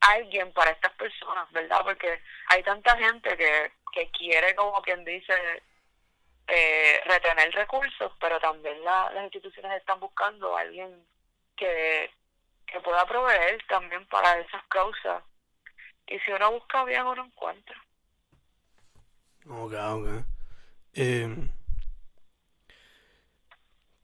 alguien 0.00 0.52
para 0.52 0.70
estas 0.70 0.92
personas, 0.92 1.50
¿verdad? 1.52 1.80
Porque 1.84 2.20
hay 2.48 2.62
tanta 2.62 2.96
gente 2.96 3.36
que, 3.36 3.72
que 3.92 4.10
quiere, 4.10 4.54
como 4.54 4.80
quien 4.82 5.04
dice, 5.04 5.62
eh, 6.48 7.00
retener 7.04 7.52
recursos, 7.54 8.12
pero 8.18 8.40
también 8.40 8.82
las 8.84 9.14
instituciones 9.22 9.72
están 9.78 10.00
buscando 10.00 10.56
a 10.56 10.62
alguien 10.62 11.06
que, 11.56 12.10
que 12.66 12.80
pueda 12.80 13.04
proveer 13.06 13.62
también 13.68 14.06
para 14.08 14.38
esas 14.40 14.64
causas. 14.64 15.22
Y 16.06 16.18
si 16.20 16.32
uno 16.32 16.52
busca 16.52 16.84
bien, 16.84 17.06
uno 17.06 17.24
encuentra. 17.24 17.76
Ok, 19.46 19.72
ok. 19.72 20.31
Eh, 20.94 21.48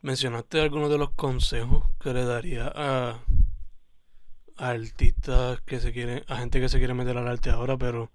mencionaste 0.01 0.61
algunos 0.61 0.91
de 0.91 0.97
los 0.99 1.11
consejos 1.11 1.85
que 2.01 2.15
le 2.15 2.25
daría 2.25 2.73
a, 2.75 3.21
a 4.57 4.69
artistas 4.69 5.61
que 5.63 5.81
se 5.81 5.93
quieren, 5.93 6.25
a 6.29 6.37
gente 6.37 6.61
que 6.61 6.69
se 6.69 6.79
quiere 6.79 6.95
meter 6.95 7.19
al 7.19 7.29
arte 7.29 7.51
ahora, 7.51 7.77
pero 7.77 8.11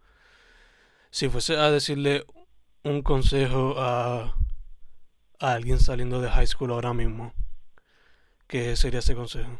si 1.11 1.29
fuese 1.29 1.55
a 1.57 1.69
decirle 1.69 2.25
un 2.83 3.03
consejo 3.03 3.75
a, 3.77 4.35
a 5.39 5.53
alguien 5.53 5.79
saliendo 5.79 6.19
de 6.19 6.31
high 6.31 6.47
school 6.47 6.71
ahora 6.71 6.93
mismo, 6.93 7.33
¿qué 8.47 8.75
sería 8.75 8.99
ese 8.99 9.13
consejo? 9.13 9.57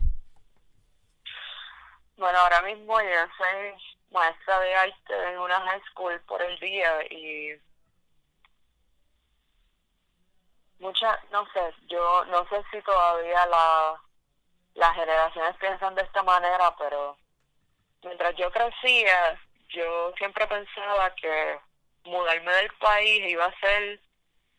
Bueno, 2.18 2.40
ahora 2.40 2.62
mismo 2.64 3.00
yo 3.00 3.08
soy 3.38 3.74
maestra 4.12 4.60
de 4.60 4.76
arte 4.76 5.32
en 5.32 5.40
una 5.40 5.62
high 5.62 5.82
school 5.92 6.20
por 6.28 6.42
el 6.42 6.60
día 6.60 6.90
y 7.12 7.54
muchas, 10.84 11.18
no 11.32 11.46
sé, 11.54 11.74
yo 11.88 12.26
no 12.26 12.48
sé 12.50 12.62
si 12.70 12.82
todavía 12.82 13.46
la, 13.48 14.02
las 14.76 14.96
generaciones 14.96 15.56
piensan 15.58 15.96
de 15.96 16.02
esta 16.02 16.22
manera, 16.24 16.76
pero 16.78 17.18
mientras 18.04 18.36
yo 18.36 18.52
crecía, 18.52 19.40
yo 19.70 20.14
siempre 20.18 20.46
pensaba 20.46 21.16
que 21.16 21.58
mudarme 22.04 22.54
del 22.54 22.72
país 22.74 23.32
iba 23.32 23.46
a 23.46 23.60
ser 23.60 24.02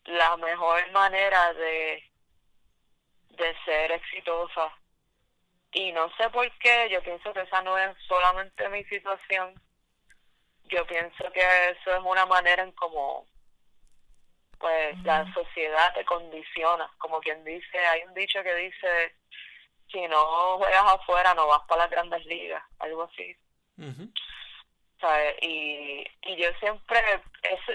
la 0.06 0.36
mejor 0.38 0.90
manera 0.92 1.52
de, 1.52 2.02
de 3.30 3.56
ser 3.64 3.92
exitosa 3.92 4.72
Y 5.72 5.92
no 5.92 6.10
sé 6.16 6.30
por 6.30 6.50
qué, 6.58 6.88
yo 6.90 7.02
pienso 7.02 7.32
que 7.34 7.42
esa 7.42 7.60
no 7.62 7.76
es 7.76 7.96
solamente 8.08 8.68
mi 8.70 8.82
situación. 8.84 9.54
Yo 10.64 10.86
pienso 10.86 11.30
que 11.32 11.70
eso 11.70 11.94
es 11.96 12.02
una 12.02 12.24
manera 12.26 12.62
en 12.62 12.72
como 12.72 13.26
pues 14.64 14.98
la 15.02 15.30
sociedad 15.34 15.92
te 15.92 16.06
condiciona, 16.06 16.90
como 16.96 17.20
quien 17.20 17.44
dice, 17.44 17.78
hay 17.86 18.02
un 18.04 18.14
dicho 18.14 18.42
que 18.42 18.54
dice, 18.54 19.14
si 19.92 20.08
no 20.08 20.56
juegas 20.56 20.84
afuera 20.86 21.34
no 21.34 21.46
vas 21.46 21.60
para 21.68 21.82
las 21.82 21.90
grandes 21.90 22.24
ligas, 22.24 22.64
algo 22.78 23.02
así. 23.02 23.36
¿Sabes? 24.98 25.36
Y, 25.42 26.02
y 26.22 26.36
yo 26.36 26.48
siempre, 26.60 26.98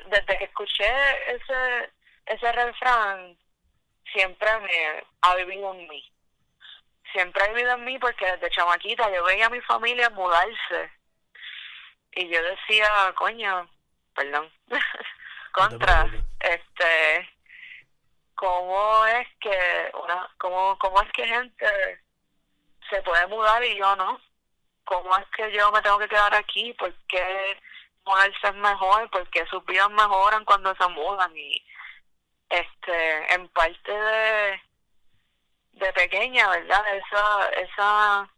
desde 0.07 0.37
que 0.39 0.45
escuché 0.45 0.91
ese, 1.27 1.91
ese 2.25 2.51
refrán, 2.53 3.37
siempre 4.11 4.49
me 4.61 5.03
ha 5.21 5.35
vivido 5.35 5.71
en 5.75 5.87
mí. 5.87 6.11
Siempre 7.11 7.43
ha 7.43 7.49
vivido 7.49 7.73
en 7.73 7.85
mí 7.85 7.99
porque 7.99 8.31
desde 8.31 8.49
chamaquita 8.49 9.13
yo 9.13 9.23
veía 9.25 9.45
a 9.45 9.51
mi 9.51 9.61
familia 9.61 10.09
mudarse. 10.09 10.89
Y 12.13 12.29
yo 12.29 12.41
decía, 12.41 12.89
coño, 13.15 13.69
perdón, 14.15 14.51
contra, 15.51 16.09
este, 16.39 17.29
¿cómo 18.35 19.05
es 19.05 19.27
que 19.39 19.91
una, 20.03 20.29
cómo, 20.37 20.77
cómo 20.79 21.01
es 21.01 21.11
que 21.11 21.27
gente 21.27 22.01
se 22.89 23.01
puede 23.03 23.27
mudar 23.27 23.63
y 23.63 23.77
yo 23.77 23.95
no? 23.95 24.19
¿Cómo 24.85 25.15
es 25.17 25.25
que 25.35 25.51
yo 25.51 25.71
me 25.71 25.81
tengo 25.81 25.99
que 25.99 26.07
quedar 26.07 26.33
aquí? 26.33 26.73
¿Por 26.73 26.93
qué 27.07 27.59
mudarse 28.05 28.47
es 28.47 28.55
mejor? 28.55 29.09
¿Por 29.11 29.29
qué 29.29 29.45
sus 29.45 29.63
vidas 29.65 29.89
mejoran 29.91 30.45
cuando 30.45 30.73
se 30.75 30.87
mudan? 30.87 31.35
Y 31.37 31.63
este, 32.49 33.33
en 33.33 33.47
parte 33.49 33.91
de, 33.91 34.61
de 35.73 35.93
pequeña, 35.93 36.49
¿verdad? 36.49 36.83
Esa, 36.95 37.49
esa 37.49 38.29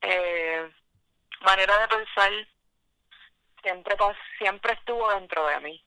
eh, 0.00 0.72
manera 1.40 1.78
de 1.78 1.88
pensar 1.88 2.32
siempre, 3.62 3.96
siempre 4.38 4.72
estuvo 4.72 5.10
dentro 5.10 5.46
de 5.46 5.60
mí. 5.60 5.84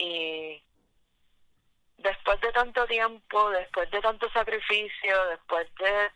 Y 0.00 0.62
después 1.98 2.40
de 2.40 2.50
tanto 2.52 2.86
tiempo, 2.86 3.50
después 3.50 3.90
de 3.90 4.00
tanto 4.00 4.30
sacrificio, 4.30 5.26
después 5.26 5.68
de 5.74 6.10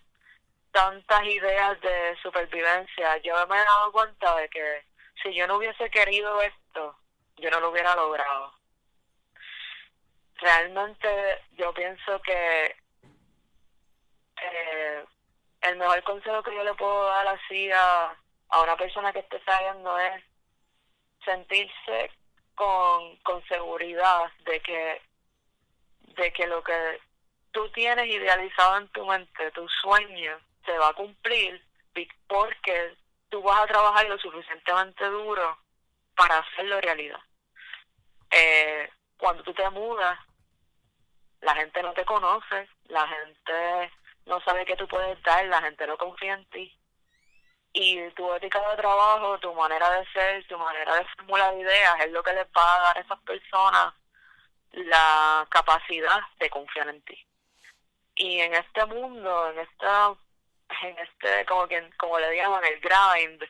tantas 0.72 1.22
ideas 1.24 1.78
de 1.82 2.16
supervivencia, 2.22 3.18
yo 3.18 3.47
me 3.47 3.61
he 3.61 3.64
dado 3.64 3.93
cuenta 3.93 4.37
de 4.37 4.49
que 4.49 4.85
si 5.22 5.35
yo 5.35 5.47
no 5.47 5.59
hubiese 5.59 5.91
querido 5.91 6.41
esto, 6.41 6.97
yo 7.37 7.51
no 7.51 7.61
lo 7.61 7.70
hubiera 7.70 7.95
logrado. 7.95 8.55
Realmente 10.37 11.43
yo 11.53 11.74
pienso 11.74 12.22
que 12.22 12.76
eh, 14.43 15.05
el 15.61 15.76
mejor 15.76 16.03
consejo 16.05 16.43
que 16.43 16.55
yo 16.55 16.64
le 16.64 16.74
puedo 16.74 17.05
dar 17.05 17.28
así 17.28 17.70
a, 17.70 18.16
a 18.49 18.62
una 18.62 18.76
persona 18.78 19.12
que 19.12 19.18
esté 19.18 19.43
saliendo 19.45 19.99
es 19.99 20.24
sentirse 21.22 22.11
con, 22.55 23.16
con 23.18 23.44
seguridad 23.46 24.30
de 24.44 24.61
que 24.61 25.02
de 26.16 26.32
que 26.32 26.46
lo 26.46 26.62
que 26.62 27.00
tú 27.50 27.68
tienes 27.70 28.07
idealizado 28.07 28.78
en 28.78 28.88
tu 28.88 29.05
mente, 29.05 29.50
tu 29.50 29.68
sueño, 29.68 30.38
se 30.64 30.78
va 30.78 30.88
a 30.88 30.94
cumplir 30.94 31.61
porque 32.28 32.96
tú 33.28 33.42
vas 33.42 33.62
a 33.62 33.66
trabajar 33.66 34.09
lo 34.09 34.18
suficientemente 34.18 35.05
duro 35.07 35.59
para 36.16 36.38
hacerlo 36.38 36.80
realidad. 36.80 37.20
Eh, 38.30 38.88
cuando 39.16 39.42
tú 39.42 39.52
te 39.55 39.68
mudas, 39.70 40.18
la 41.40 41.55
gente 41.55 41.82
no 41.82 41.92
te 41.92 42.05
conoce, 42.05 42.68
la 42.88 43.07
gente 43.07 43.92
no 44.26 44.40
sabe 44.40 44.64
qué 44.64 44.76
tú 44.76 44.88
puedes 44.88 45.20
dar, 45.22 45.44
la 45.46 45.62
gente 45.62 45.86
no 45.86 45.96
confía 45.98 46.34
en 46.34 46.44
ti 46.46 46.76
y 47.75 48.09
tu 48.11 48.33
ética 48.35 48.61
de 48.70 48.77
trabajo, 48.77 49.39
tu 49.41 49.53
manera 49.53 49.91
de 49.91 50.07
ser, 50.12 50.47
tu 50.47 50.57
manera 50.57 50.95
de 50.95 51.05
formular 51.16 51.53
ideas 51.55 52.01
es 52.01 52.12
lo 52.12 52.22
que 52.22 52.33
les 52.33 52.47
va 52.57 52.77
a 52.77 52.81
dar 52.81 52.97
a 52.97 53.01
esas 53.01 53.18
personas 53.22 53.93
la 54.70 55.47
capacidad 55.51 56.20
de 56.39 56.51
confiar 56.51 56.89
en 56.89 57.03
ti. 57.03 57.27
Y 58.14 58.41
en 58.41 58.55
este 58.55 58.87
mundo, 58.87 59.51
en 59.51 59.59
esta, 59.59 60.14
en 60.83 60.99
este, 60.99 61.45
como 61.47 61.66
quien, 61.66 61.91
como 61.99 62.16
le 62.20 62.37
llaman, 62.37 62.62
el 62.64 62.79
grind, 62.79 63.43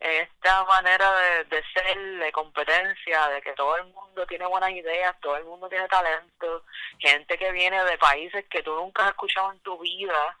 en 0.00 0.28
esta 0.28 0.64
manera 0.64 1.10
de, 1.18 1.44
de 1.44 1.62
ser, 1.72 1.98
de 2.18 2.32
competencia, 2.32 3.28
de 3.28 3.40
que 3.40 3.54
todo 3.54 3.78
el 3.78 3.86
mundo 3.86 4.26
tiene 4.26 4.44
buenas 4.44 4.72
ideas, 4.72 5.18
todo 5.20 5.36
el 5.36 5.44
mundo 5.44 5.70
tiene 5.70 5.88
talento, 5.88 6.64
gente 6.98 7.38
que 7.38 7.50
viene 7.52 7.82
de 7.84 7.96
países 7.96 8.44
que 8.50 8.62
tú 8.62 8.74
nunca 8.74 9.04
has 9.04 9.10
escuchado 9.10 9.52
en 9.52 9.60
tu 9.60 9.78
vida, 9.78 10.38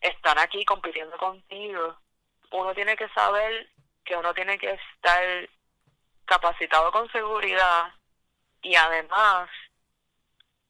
están 0.00 0.40
aquí 0.40 0.64
compitiendo 0.64 1.16
contigo 1.18 1.96
uno 2.52 2.74
tiene 2.74 2.96
que 2.96 3.08
saber 3.10 3.70
que 4.04 4.16
uno 4.16 4.34
tiene 4.34 4.58
que 4.58 4.70
estar 4.70 5.48
capacitado 6.24 6.90
con 6.92 7.10
seguridad 7.10 7.92
y 8.62 8.74
además 8.76 9.48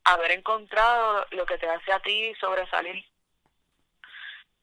haber 0.04 0.32
encontrado 0.32 1.26
lo 1.30 1.46
que 1.46 1.58
te 1.58 1.68
hace 1.68 1.92
a 1.92 2.00
ti 2.00 2.34
sobresalir. 2.40 3.04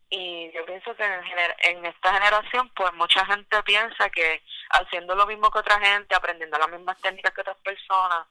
Y 0.09 0.51
yo 0.53 0.65
pienso 0.65 0.95
que 0.95 1.03
en, 1.03 1.23
en 1.59 1.85
esta 1.85 2.13
generación, 2.13 2.69
pues 2.75 2.93
mucha 2.93 3.25
gente 3.25 3.61
piensa 3.63 4.09
que 4.09 4.41
haciendo 4.69 5.15
lo 5.15 5.27
mismo 5.27 5.51
que 5.51 5.59
otra 5.59 5.79
gente, 5.79 6.15
aprendiendo 6.15 6.57
las 6.57 6.69
mismas 6.69 6.97
técnicas 7.01 7.33
que 7.33 7.41
otras 7.41 7.57
personas, 7.57 8.27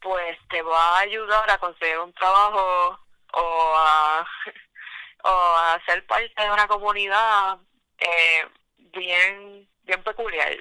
pues 0.00 0.38
te 0.48 0.62
va 0.62 0.96
a 0.96 1.00
ayudar 1.00 1.50
a 1.50 1.58
conseguir 1.58 1.98
un 1.98 2.12
trabajo 2.14 2.98
o 3.32 3.74
a, 3.76 4.26
o 5.24 5.28
a 5.28 5.80
ser 5.84 6.06
parte 6.06 6.42
de 6.42 6.50
una 6.50 6.66
comunidad 6.66 7.58
eh, 8.00 8.48
bien, 8.76 9.68
bien 9.84 10.02
peculiar. 10.02 10.56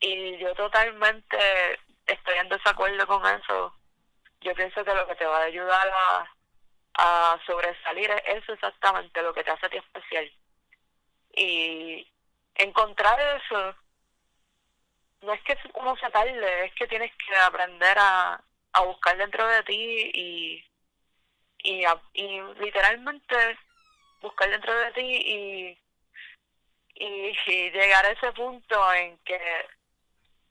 Y 0.00 0.38
yo 0.38 0.54
totalmente 0.54 1.38
estoy 2.06 2.34
en 2.36 2.48
desacuerdo 2.48 3.06
con 3.06 3.24
eso. 3.26 3.74
Yo 4.40 4.54
pienso 4.54 4.84
que 4.84 4.94
lo 4.94 5.06
que 5.06 5.14
te 5.14 5.26
va 5.26 5.38
a 5.38 5.44
ayudar 5.44 5.88
a, 5.88 6.32
a 6.94 7.40
sobresalir 7.46 8.10
es 8.10 8.42
eso 8.42 8.52
exactamente, 8.52 9.22
lo 9.22 9.32
que 9.32 9.44
te 9.44 9.50
hace 9.50 9.66
a 9.66 9.68
ti 9.68 9.76
especial. 9.76 10.32
Y 11.34 12.06
encontrar 12.56 13.18
eso 13.20 13.76
no 15.22 15.32
es 15.32 15.42
que 15.42 15.56
uno 15.74 15.96
se 15.96 16.10
tarde, 16.10 16.64
es 16.64 16.74
que 16.74 16.88
tienes 16.88 17.12
que 17.16 17.36
aprender 17.36 17.96
a, 17.98 18.42
a 18.72 18.80
buscar 18.82 19.16
dentro 19.16 19.46
de 19.46 19.62
ti 19.62 20.10
y, 20.14 20.64
y, 21.62 21.84
y 22.14 22.40
literalmente 22.58 23.58
buscar 24.20 24.50
dentro 24.50 24.74
de 24.76 24.92
ti 24.92 25.00
y 25.00 25.78
y, 26.94 27.32
llegar 27.70 28.04
a 28.04 28.10
ese 28.10 28.32
punto 28.32 28.92
en 28.94 29.18
que 29.18 29.40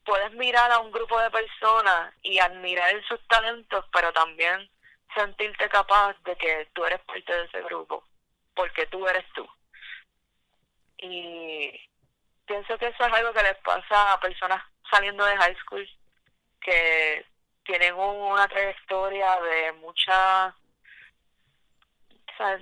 puedes 0.06 0.32
mirar 0.34 0.72
a 0.72 0.80
un 0.80 0.92
grupo 0.92 1.20
de 1.20 1.32
personas 1.32 2.14
y 2.24 2.40
admirar 2.40 2.92
sus 3.08 3.20
talentos, 3.28 3.86
pero 3.92 4.12
también 4.14 4.70
sentirte 5.16 5.70
capaz 5.70 6.16
de 6.24 6.36
que 6.36 6.68
tú 6.74 6.86
eres 6.86 7.00
parte 7.02 7.34
de 7.34 7.44
ese 7.46 7.62
grupo, 7.64 8.04
porque 8.56 8.86
tú 8.88 9.08
eres 9.08 9.26
tú. 9.34 9.48
Y 10.98 11.72
pienso 12.46 12.78
que 12.78 12.88
eso 12.88 13.06
es 13.06 13.14
algo 13.14 13.34
que 13.34 13.44
les 13.44 13.58
pasa 13.58 14.14
a 14.14 14.20
personas 14.20 14.64
saliendo 14.90 15.26
de 15.26 15.38
high 15.38 15.56
school, 15.58 15.90
que 16.62 17.26
tienen 17.64 17.94
una 17.96 18.48
trayectoria 18.48 19.40
de 19.42 19.72
mucha 19.74 20.56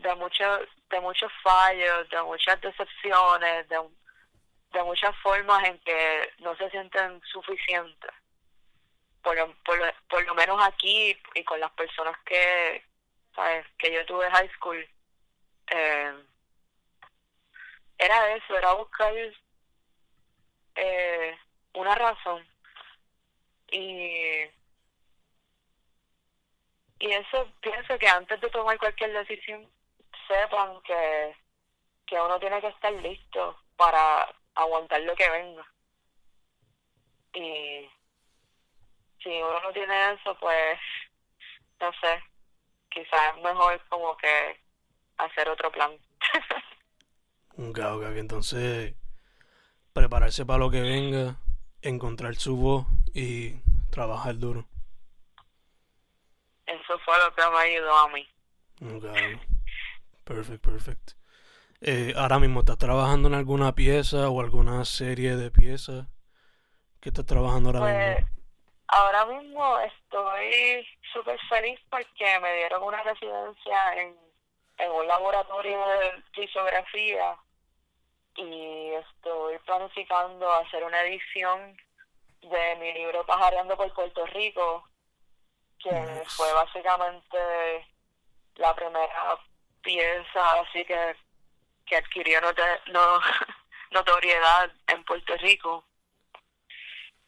de 0.04 0.16
mucho 0.16 0.44
de 0.90 1.00
muchos 1.00 1.32
fallos, 1.44 2.10
de 2.10 2.22
muchas 2.24 2.60
decepciones, 2.62 3.68
de, 3.70 3.80
de 4.74 4.84
muchas 4.84 5.16
formas 5.18 5.64
en 5.66 5.80
que 5.80 6.34
no 6.40 6.56
se 6.56 6.70
sienten 6.70 7.22
suficientes. 7.32 8.12
Por, 9.22 9.36
por, 9.64 9.94
por 10.10 10.26
lo 10.26 10.34
menos 10.34 10.60
aquí 10.66 11.16
y 11.36 11.44
con 11.44 11.60
las 11.60 11.72
personas 11.72 12.18
que, 12.26 12.84
¿sabes? 13.36 13.66
que 13.78 13.92
yo 13.94 14.06
tuve 14.06 14.30
high 14.32 14.50
school, 14.56 14.88
eh, 15.72 16.14
era 17.98 18.36
eso, 18.36 18.58
era 18.58 18.74
buscar 18.74 19.14
eh, 20.76 21.38
una 21.74 21.96
razón. 21.96 22.48
Y, 23.72 24.46
y 27.00 27.12
eso 27.12 27.52
pienso 27.62 28.00
que 28.00 28.08
antes 28.08 28.40
de 28.42 28.50
tomar 28.50 28.80
cualquier 28.80 29.12
decisión, 29.14 29.70
sepan 30.30 30.80
que, 30.84 31.36
que 32.06 32.22
uno 32.22 32.40
tiene 32.40 32.62
que 32.62 32.68
estar 32.68 32.94
listo 32.94 33.58
para 33.76 34.34
aguantar 34.56 35.02
lo 35.02 35.16
que 35.16 35.30
venga. 35.30 35.66
Y 37.34 37.90
si 39.24 39.30
uno 39.42 39.60
no 39.62 39.74
tiene 39.74 40.14
eso, 40.14 40.38
pues, 40.40 40.80
no 41.80 41.92
sé, 41.94 42.24
quizás 42.90 43.36
es 43.36 43.44
mejor 43.44 43.82
como 43.90 44.16
que 44.18 44.60
hacer 45.18 45.50
otro 45.50 45.72
plan. 45.72 45.92
ok, 47.58 47.78
que 48.14 48.20
entonces 48.20 48.96
prepararse 49.94 50.46
para 50.46 50.60
lo 50.60 50.70
que 50.70 50.82
venga, 50.82 51.36
encontrar 51.82 52.36
su 52.36 52.56
voz 52.56 52.86
y 53.14 53.56
trabajar 53.92 54.38
duro. 54.38 54.66
Eso 56.66 57.00
fue 57.00 57.18
lo 57.18 57.34
que 57.34 57.50
me 57.50 57.58
ayudó 57.58 57.98
a 57.98 58.08
mí. 58.10 58.30
Okay. 58.82 59.49
Perfect, 60.30 60.62
perfect. 60.64 61.12
Eh, 61.82 62.14
ahora 62.18 62.40
mismo, 62.40 62.62
¿estás 62.62 62.78
trabajando 62.80 63.28
en 63.30 63.36
alguna 63.36 63.76
pieza 63.76 64.30
o 64.30 64.42
alguna 64.42 64.86
serie 64.86 65.36
de 65.38 65.52
piezas? 65.52 66.08
¿Qué 67.02 67.10
estás 67.10 67.26
trabajando 67.26 67.70
ahora 67.70 67.82
Pues 67.82 67.88
mismo? 67.88 68.28
ahora 68.88 69.26
mismo 69.26 69.80
estoy 69.80 70.88
súper 71.14 71.40
feliz 71.50 71.80
porque 71.90 72.40
me 72.42 72.56
dieron 72.58 72.84
una 72.84 73.04
residencia 73.04 73.94
en, 73.96 74.18
en 74.78 74.92
un 74.92 75.08
laboratorio 75.08 75.80
de 75.88 76.24
fisiografía 76.34 77.38
y 78.36 78.92
estoy 78.94 79.60
planificando 79.60 80.52
hacer 80.54 80.84
una 80.84 81.02
edición 81.04 81.78
de 82.42 82.76
mi 82.78 82.94
libro 82.94 83.26
Pajareando 83.26 83.78
por 83.78 83.94
Puerto 83.94 84.26
Rico, 84.28 84.88
que 85.80 85.92
Nice. 85.92 86.36
fue 86.36 86.52
básicamente 86.54 87.88
la 88.56 88.76
primera 88.76 89.40
pieza 89.82 90.60
así 90.62 90.84
que, 90.86 91.16
que 91.86 91.98
adquirió 91.98 92.40
no, 92.42 93.22
notoriedad 93.92 94.72
en 94.88 95.04
Puerto 95.04 95.36
Rico. 95.38 95.86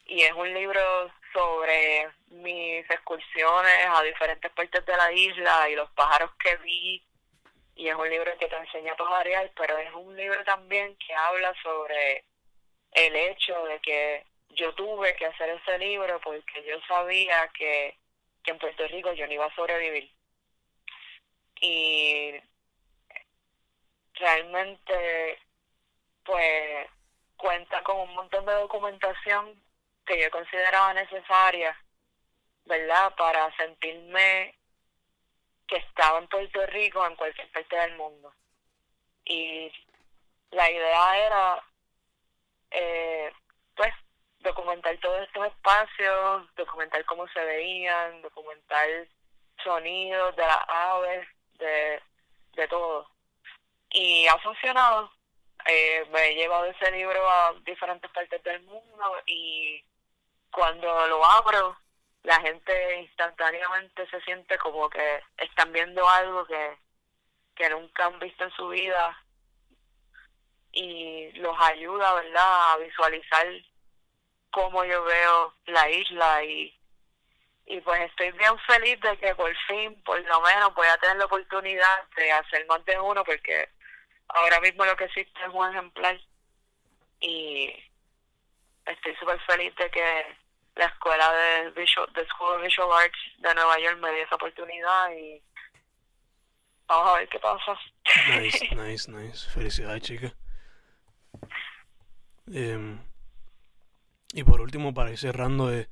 Y 0.04 0.22
es 0.22 0.32
un 0.32 0.52
libro 0.52 1.12
sobre 1.32 2.08
mis 2.28 2.88
excursiones 2.90 3.86
a 3.88 4.02
diferentes 4.02 4.50
partes 4.52 4.84
de 4.84 4.96
la 4.96 5.12
isla 5.12 5.68
y 5.70 5.76
los 5.76 5.90
pájaros 5.92 6.30
que 6.36 6.56
vi. 6.56 7.02
Y 7.74 7.88
es 7.88 7.94
un 7.94 8.08
libro 8.08 8.36
que 8.38 8.48
te 8.48 8.56
enseña 8.56 8.92
a 8.92 8.96
pajarear, 8.96 9.50
pero 9.56 9.78
es 9.78 9.92
un 9.94 10.14
libro 10.14 10.44
también 10.44 10.96
que 10.96 11.14
habla 11.14 11.54
sobre 11.62 12.24
el 12.92 13.16
hecho 13.16 13.64
de 13.64 13.80
que 13.80 14.26
yo 14.50 14.74
tuve 14.74 15.14
que 15.16 15.26
hacer 15.26 15.48
ese 15.48 15.78
libro 15.78 16.20
porque 16.20 16.62
yo 16.64 16.78
sabía 16.86 17.48
que, 17.56 17.96
que 18.44 18.50
en 18.50 18.58
Puerto 18.58 18.86
Rico 18.88 19.12
yo 19.14 19.26
no 19.26 19.32
iba 19.32 19.46
a 19.46 19.54
sobrevivir. 19.54 20.10
Y 21.64 22.34
realmente, 24.14 25.38
pues, 26.24 26.88
cuenta 27.36 27.82
con 27.84 28.00
un 28.00 28.14
montón 28.14 28.44
de 28.44 28.52
documentación 28.52 29.62
que 30.04 30.20
yo 30.20 30.30
consideraba 30.30 30.92
necesaria, 30.94 31.76
¿verdad? 32.64 33.14
Para 33.16 33.56
sentirme 33.56 34.56
que 35.68 35.76
estaba 35.76 36.18
en 36.18 36.26
Puerto 36.26 36.66
Rico 36.66 37.06
en 37.06 37.14
cualquier 37.14 37.48
parte 37.52 37.76
del 37.76 37.96
mundo. 37.96 38.34
Y 39.24 39.72
la 40.50 40.68
idea 40.68 41.18
era, 41.26 41.64
eh, 42.72 43.32
pues, 43.76 43.94
documentar 44.40 44.96
todos 44.98 45.22
estos 45.22 45.46
espacios, 45.46 46.54
documentar 46.56 47.04
cómo 47.04 47.28
se 47.28 47.44
veían, 47.44 48.20
documentar 48.20 48.88
sonidos 49.62 50.34
de 50.34 50.42
las 50.42 50.64
aves, 50.66 51.28
de, 51.62 52.68
todo. 52.68 53.08
Y 53.90 54.26
ha 54.26 54.38
funcionado. 54.38 55.10
Eh, 55.66 56.04
me 56.10 56.28
he 56.28 56.34
llevado 56.34 56.64
ese 56.66 56.90
libro 56.90 57.28
a 57.28 57.54
diferentes 57.64 58.10
partes 58.10 58.42
del 58.42 58.62
mundo 58.62 59.22
y 59.26 59.84
cuando 60.50 61.06
lo 61.06 61.24
abro, 61.24 61.76
la 62.24 62.40
gente 62.40 63.00
instantáneamente 63.00 64.08
se 64.08 64.20
siente 64.22 64.58
como 64.58 64.90
que 64.90 65.22
están 65.36 65.72
viendo 65.72 66.08
algo 66.08 66.44
que, 66.46 66.78
que 67.54 67.70
nunca 67.70 68.06
han 68.06 68.18
visto 68.18 68.44
en 68.44 68.50
su 68.52 68.68
vida 68.68 69.18
y 70.72 71.30
los 71.32 71.56
ayuda, 71.60 72.14
¿verdad?, 72.14 72.72
a 72.72 72.76
visualizar 72.78 73.46
cómo 74.50 74.84
yo 74.84 75.04
veo 75.04 75.54
la 75.66 75.90
isla 75.90 76.44
y, 76.44 76.74
y 77.66 77.80
pues 77.80 78.00
estoy 78.02 78.32
bien 78.32 78.58
feliz 78.66 79.00
de 79.00 79.16
que 79.18 79.34
por 79.34 79.54
fin, 79.68 80.00
por 80.02 80.20
lo 80.20 80.40
menos, 80.40 80.74
voy 80.74 80.86
a 80.86 80.98
tener 80.98 81.16
la 81.16 81.26
oportunidad 81.26 82.08
de 82.16 82.32
hacer 82.32 82.66
más 82.66 82.84
de 82.84 82.98
uno 82.98 83.24
porque 83.24 83.68
ahora 84.28 84.60
mismo 84.60 84.84
lo 84.84 84.96
que 84.96 85.04
existe 85.04 85.40
es 85.40 85.48
un 85.52 85.70
ejemplar 85.70 86.20
y 87.20 87.72
estoy 88.86 89.14
súper 89.16 89.40
feliz 89.40 89.74
de 89.76 89.90
que 89.90 90.36
la 90.74 90.86
escuela 90.86 91.32
de 91.32 91.70
Visual, 91.70 92.10
de 92.14 92.26
School 92.26 92.56
of 92.56 92.62
Visual 92.62 92.88
Arts 92.92 93.18
de 93.38 93.54
Nueva 93.54 93.78
York 93.78 93.98
me 93.98 94.12
dio 94.12 94.24
esa 94.24 94.34
oportunidad 94.34 95.12
y 95.12 95.42
vamos 96.86 97.10
a 97.10 97.18
ver 97.18 97.28
qué 97.28 97.38
pasa. 97.38 97.78
Nice, 98.28 98.68
nice, 98.74 99.10
nice. 99.10 99.50
Felicidades, 99.50 100.02
chica. 100.02 100.32
Em, 102.52 102.98
y 104.32 104.44
por 104.44 104.60
último, 104.60 104.92
para 104.94 105.10
ir 105.10 105.18
cerrando, 105.18 105.72
eh, 105.72 105.88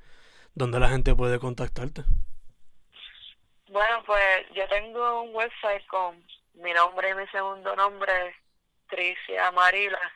¿dónde 0.54 0.80
la 0.80 0.88
gente 0.88 1.14
puede 1.14 1.38
contactarte? 1.38 2.02
Bueno, 3.68 4.02
pues 4.04 4.46
yo 4.52 4.68
tengo 4.68 5.22
un 5.22 5.34
website 5.34 5.86
con 5.86 6.24
mi 6.54 6.72
nombre 6.72 7.10
y 7.10 7.14
mi 7.14 7.26
segundo 7.28 7.76
nombre, 7.76 8.34
Tricia 8.88 9.52
Marila, 9.52 10.12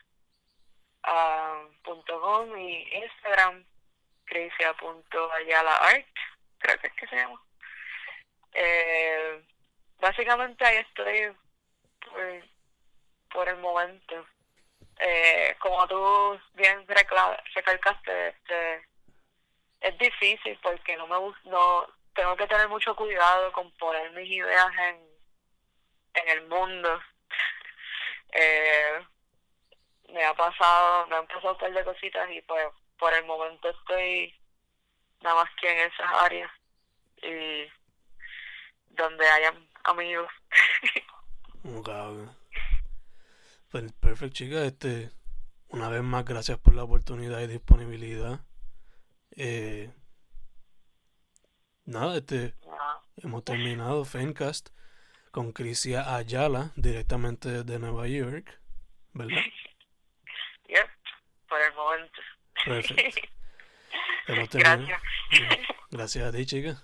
ah, 1.05 1.63
punto 1.85 2.21
com 2.21 2.59
y 2.59 2.83
Instagram, 2.93 3.65
Crisia.ayalaart, 4.25 6.07
creo 6.59 6.79
que 6.79 6.87
es 6.89 6.93
que 6.95 7.07
se 7.07 7.17
llama. 7.17 7.41
Eh, 8.55 9.45
básicamente 10.01 10.65
ahí 10.65 10.79
estoy 10.79 11.37
por, 12.05 12.45
por 13.33 13.49
el 13.49 13.59
momento. 13.59 14.27
Eh, 14.99 15.57
como 15.61 15.87
tú 15.89 16.41
bien 16.55 16.87
recalcaste, 16.87 18.29
este, 18.29 18.89
es 19.85 19.99
difícil 19.99 20.59
porque 20.63 20.97
no 20.97 21.07
me 21.07 21.17
no 21.45 21.87
tengo 22.15 22.37
que 22.37 22.47
tener 22.47 22.69
mucho 22.69 22.97
cuidado 22.97 23.53
con 23.53 23.71
poner 23.73 24.11
mis 24.13 24.31
ideas 24.31 24.73
en, 24.89 24.97
en 26.15 26.29
el 26.29 26.49
mundo. 26.49 27.01
eh, 28.33 29.07
me 30.09 30.25
ha 30.25 30.35
pasado, 30.35 31.07
me 31.09 31.17
han 31.17 31.27
pasado 31.27 31.53
un 31.53 31.59
par 31.59 31.73
de 31.73 31.85
cositas 31.85 32.31
y 32.31 32.41
pues 32.43 32.67
por 32.99 33.13
el 33.13 33.25
momento 33.27 33.69
estoy 33.69 34.35
nada 35.21 35.43
más 35.43 35.51
que 35.61 35.71
en 35.71 35.91
esas 35.91 36.13
áreas 36.23 36.51
y 37.23 37.67
donde 38.91 39.29
hayan 39.29 39.69
amigos. 39.85 40.31
Ok. 41.67 41.89
Pues, 43.71 43.91
perfecto, 43.95 44.35
chica. 44.35 44.67
Este, 44.67 45.11
una 45.69 45.89
vez 45.89 46.03
más, 46.03 46.27
gracias 46.27 46.59
por 46.59 46.75
la 46.75 46.85
oportunidad 46.85 47.41
y 47.41 47.47
disponibilidad. 47.47 48.41
Eh, 49.37 49.91
nada, 51.85 52.17
este, 52.17 52.55
hemos 53.17 53.45
terminado 53.45 54.05
Fencast 54.05 54.71
con 55.31 55.53
Crisia 55.53 56.15
Ayala, 56.15 56.73
directamente 56.77 57.49
desde 57.49 57.79
Nueva 57.79 58.07
York, 58.09 58.61
¿verdad? 59.13 59.37
Yep, 60.67 60.89
por 61.47 61.61
el 61.61 61.75
momento. 61.75 62.21
Perfecto. 62.65 63.29
Hemos 64.29 64.49
terminado. 64.49 64.87
Gracias. 64.87 65.69
Gracias 65.91 66.25
a 66.25 66.33
ti, 66.33 66.47
chica. 66.47 66.83